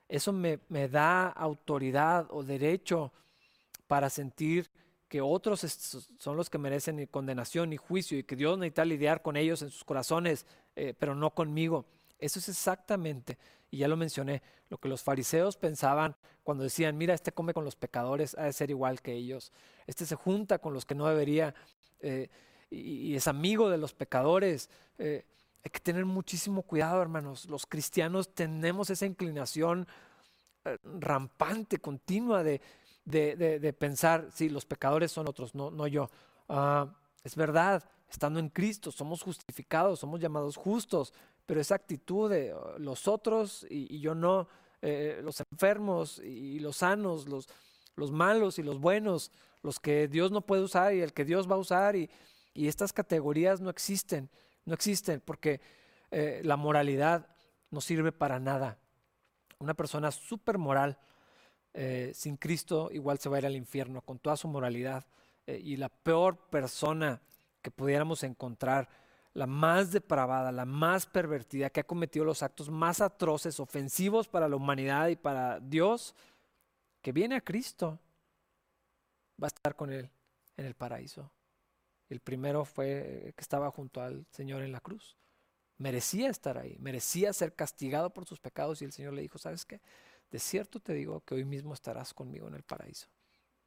[0.08, 3.12] eso me, me da autoridad o derecho
[3.86, 4.70] para sentir
[5.08, 5.60] que otros
[6.18, 9.70] son los que merecen condenación y juicio y que Dios necesita lidiar con ellos en
[9.70, 11.86] sus corazones, eh, pero no conmigo.
[12.18, 13.38] Eso es exactamente,
[13.70, 17.64] y ya lo mencioné, lo que los fariseos pensaban cuando decían, mira, este come con
[17.64, 19.52] los pecadores, ha de ser igual que ellos,
[19.86, 21.54] este se junta con los que no debería
[22.00, 22.28] eh,
[22.70, 24.70] y, es amigo de los pecadores.
[24.98, 25.24] Eh,
[25.62, 27.46] hay que tener muchísimo cuidado, hermanos.
[27.46, 29.86] Los cristianos tenemos esa inclinación
[31.00, 32.60] rampante, continua de,
[33.06, 36.10] de, pensar, sí, los pecadores son otros, no, no yo.
[36.48, 36.88] Ah,
[37.24, 41.12] es verdad, estando en Cristo somos justificados, somos llamados justos,
[41.46, 44.48] pero esa actitud de oh, los otros y, yo no,
[44.82, 47.48] eh, los enfermos y los sanos, los,
[47.94, 49.30] los malos y los buenos,
[49.62, 52.10] los que Dios no puede usar y el que Dios va a usar y,
[52.54, 54.30] estas categorías no existen,
[54.64, 55.60] no existen porque
[56.10, 57.26] eh, la moralidad
[57.70, 58.78] no sirve para nada.
[59.58, 60.98] Una persona súper moral
[61.78, 65.04] eh, sin Cristo igual se va a ir al infierno con toda su moralidad
[65.46, 67.20] y la peor persona
[67.62, 68.88] que pudiéramos encontrar
[69.36, 74.48] la más depravada, la más pervertida, que ha cometido los actos más atroces, ofensivos para
[74.48, 76.14] la humanidad y para Dios,
[77.02, 78.00] que viene a Cristo,
[79.40, 80.10] va a estar con Él
[80.56, 81.30] en el paraíso.
[82.08, 85.18] El primero fue que estaba junto al Señor en la cruz.
[85.76, 89.66] Merecía estar ahí, merecía ser castigado por sus pecados y el Señor le dijo, ¿sabes
[89.66, 89.82] qué?
[90.30, 93.08] De cierto te digo que hoy mismo estarás conmigo en el paraíso.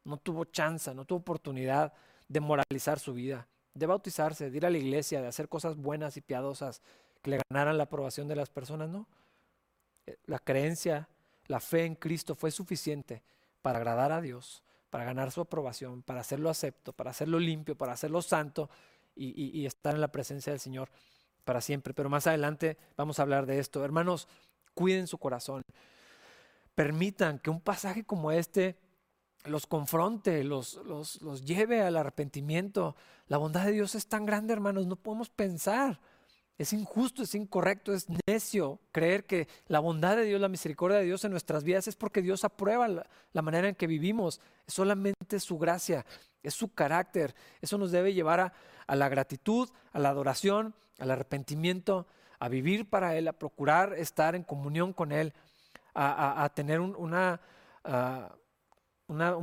[0.04, 1.94] No tuvo chance, no tuvo oportunidad
[2.28, 6.18] de moralizar su vida de bautizarse, de ir a la iglesia, de hacer cosas buenas
[6.18, 6.82] y piadosas
[7.22, 9.08] que le ganaran la aprobación de las personas, no.
[10.06, 11.08] Eh, la creencia,
[11.48, 13.24] la fe en Cristo fue suficiente
[13.62, 17.94] para agradar a Dios, para ganar su aprobación, para hacerlo acepto, para hacerlo limpio, para
[17.94, 18.70] hacerlo santo
[19.16, 20.90] y, estar en la presencia del Señor
[21.44, 21.94] para siempre.
[21.94, 23.84] Pero más adelante vamos a hablar de esto.
[23.84, 24.28] Hermanos,
[24.74, 25.62] cuiden su corazón.
[26.80, 28.78] Permitan que un pasaje como este
[29.44, 32.96] los confronte, los, los, los, lleve al arrepentimiento.
[33.28, 36.00] La bondad de Dios es tan grande, hermanos, no podemos pensar.
[36.58, 41.04] Es injusto, es incorrecto, es necio creer que la bondad de Dios, la misericordia de
[41.04, 44.40] Dios en nuestras vidas es porque Dios aprueba la, manera en que vivimos.
[44.66, 46.06] Es solamente su gracia,
[46.44, 47.36] es su carácter.
[47.60, 48.54] Eso nos debe llevar a,
[48.88, 52.08] a la gratitud, a la adoración, al arrepentimiento,
[52.40, 55.34] a vivir para Él, a procurar estar en comunión con Él,
[55.94, 56.98] a, tener un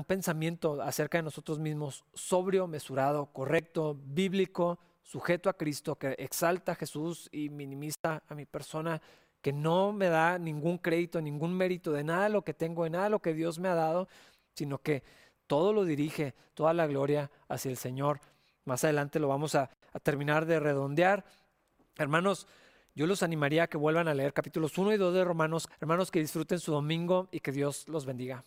[0.07, 6.77] pensamiento acerca de nosotros mismos sobrio, mesurado, correcto, bíblico, sujeto a Cristo, que exalta a
[6.77, 9.01] Jesús y minimiza a mi persona,
[9.41, 12.91] que no me da ningún crédito, ningún mérito de nada de lo que tengo, de
[12.91, 14.09] nada de lo que Dios me ha dado,
[14.55, 15.05] sino que
[15.47, 18.21] todo lo dirige, toda la gloria hacia el Señor.
[18.65, 19.71] Más adelante lo vamos a
[20.03, 21.25] terminar de redondear.
[21.97, 22.49] Hermanos,
[22.97, 25.69] yo los animaría a que vuelvan a leer capítulos 1 y 2 de Romanos.
[25.81, 28.45] Hermanos, que disfruten su domingo y que Dios los bendiga.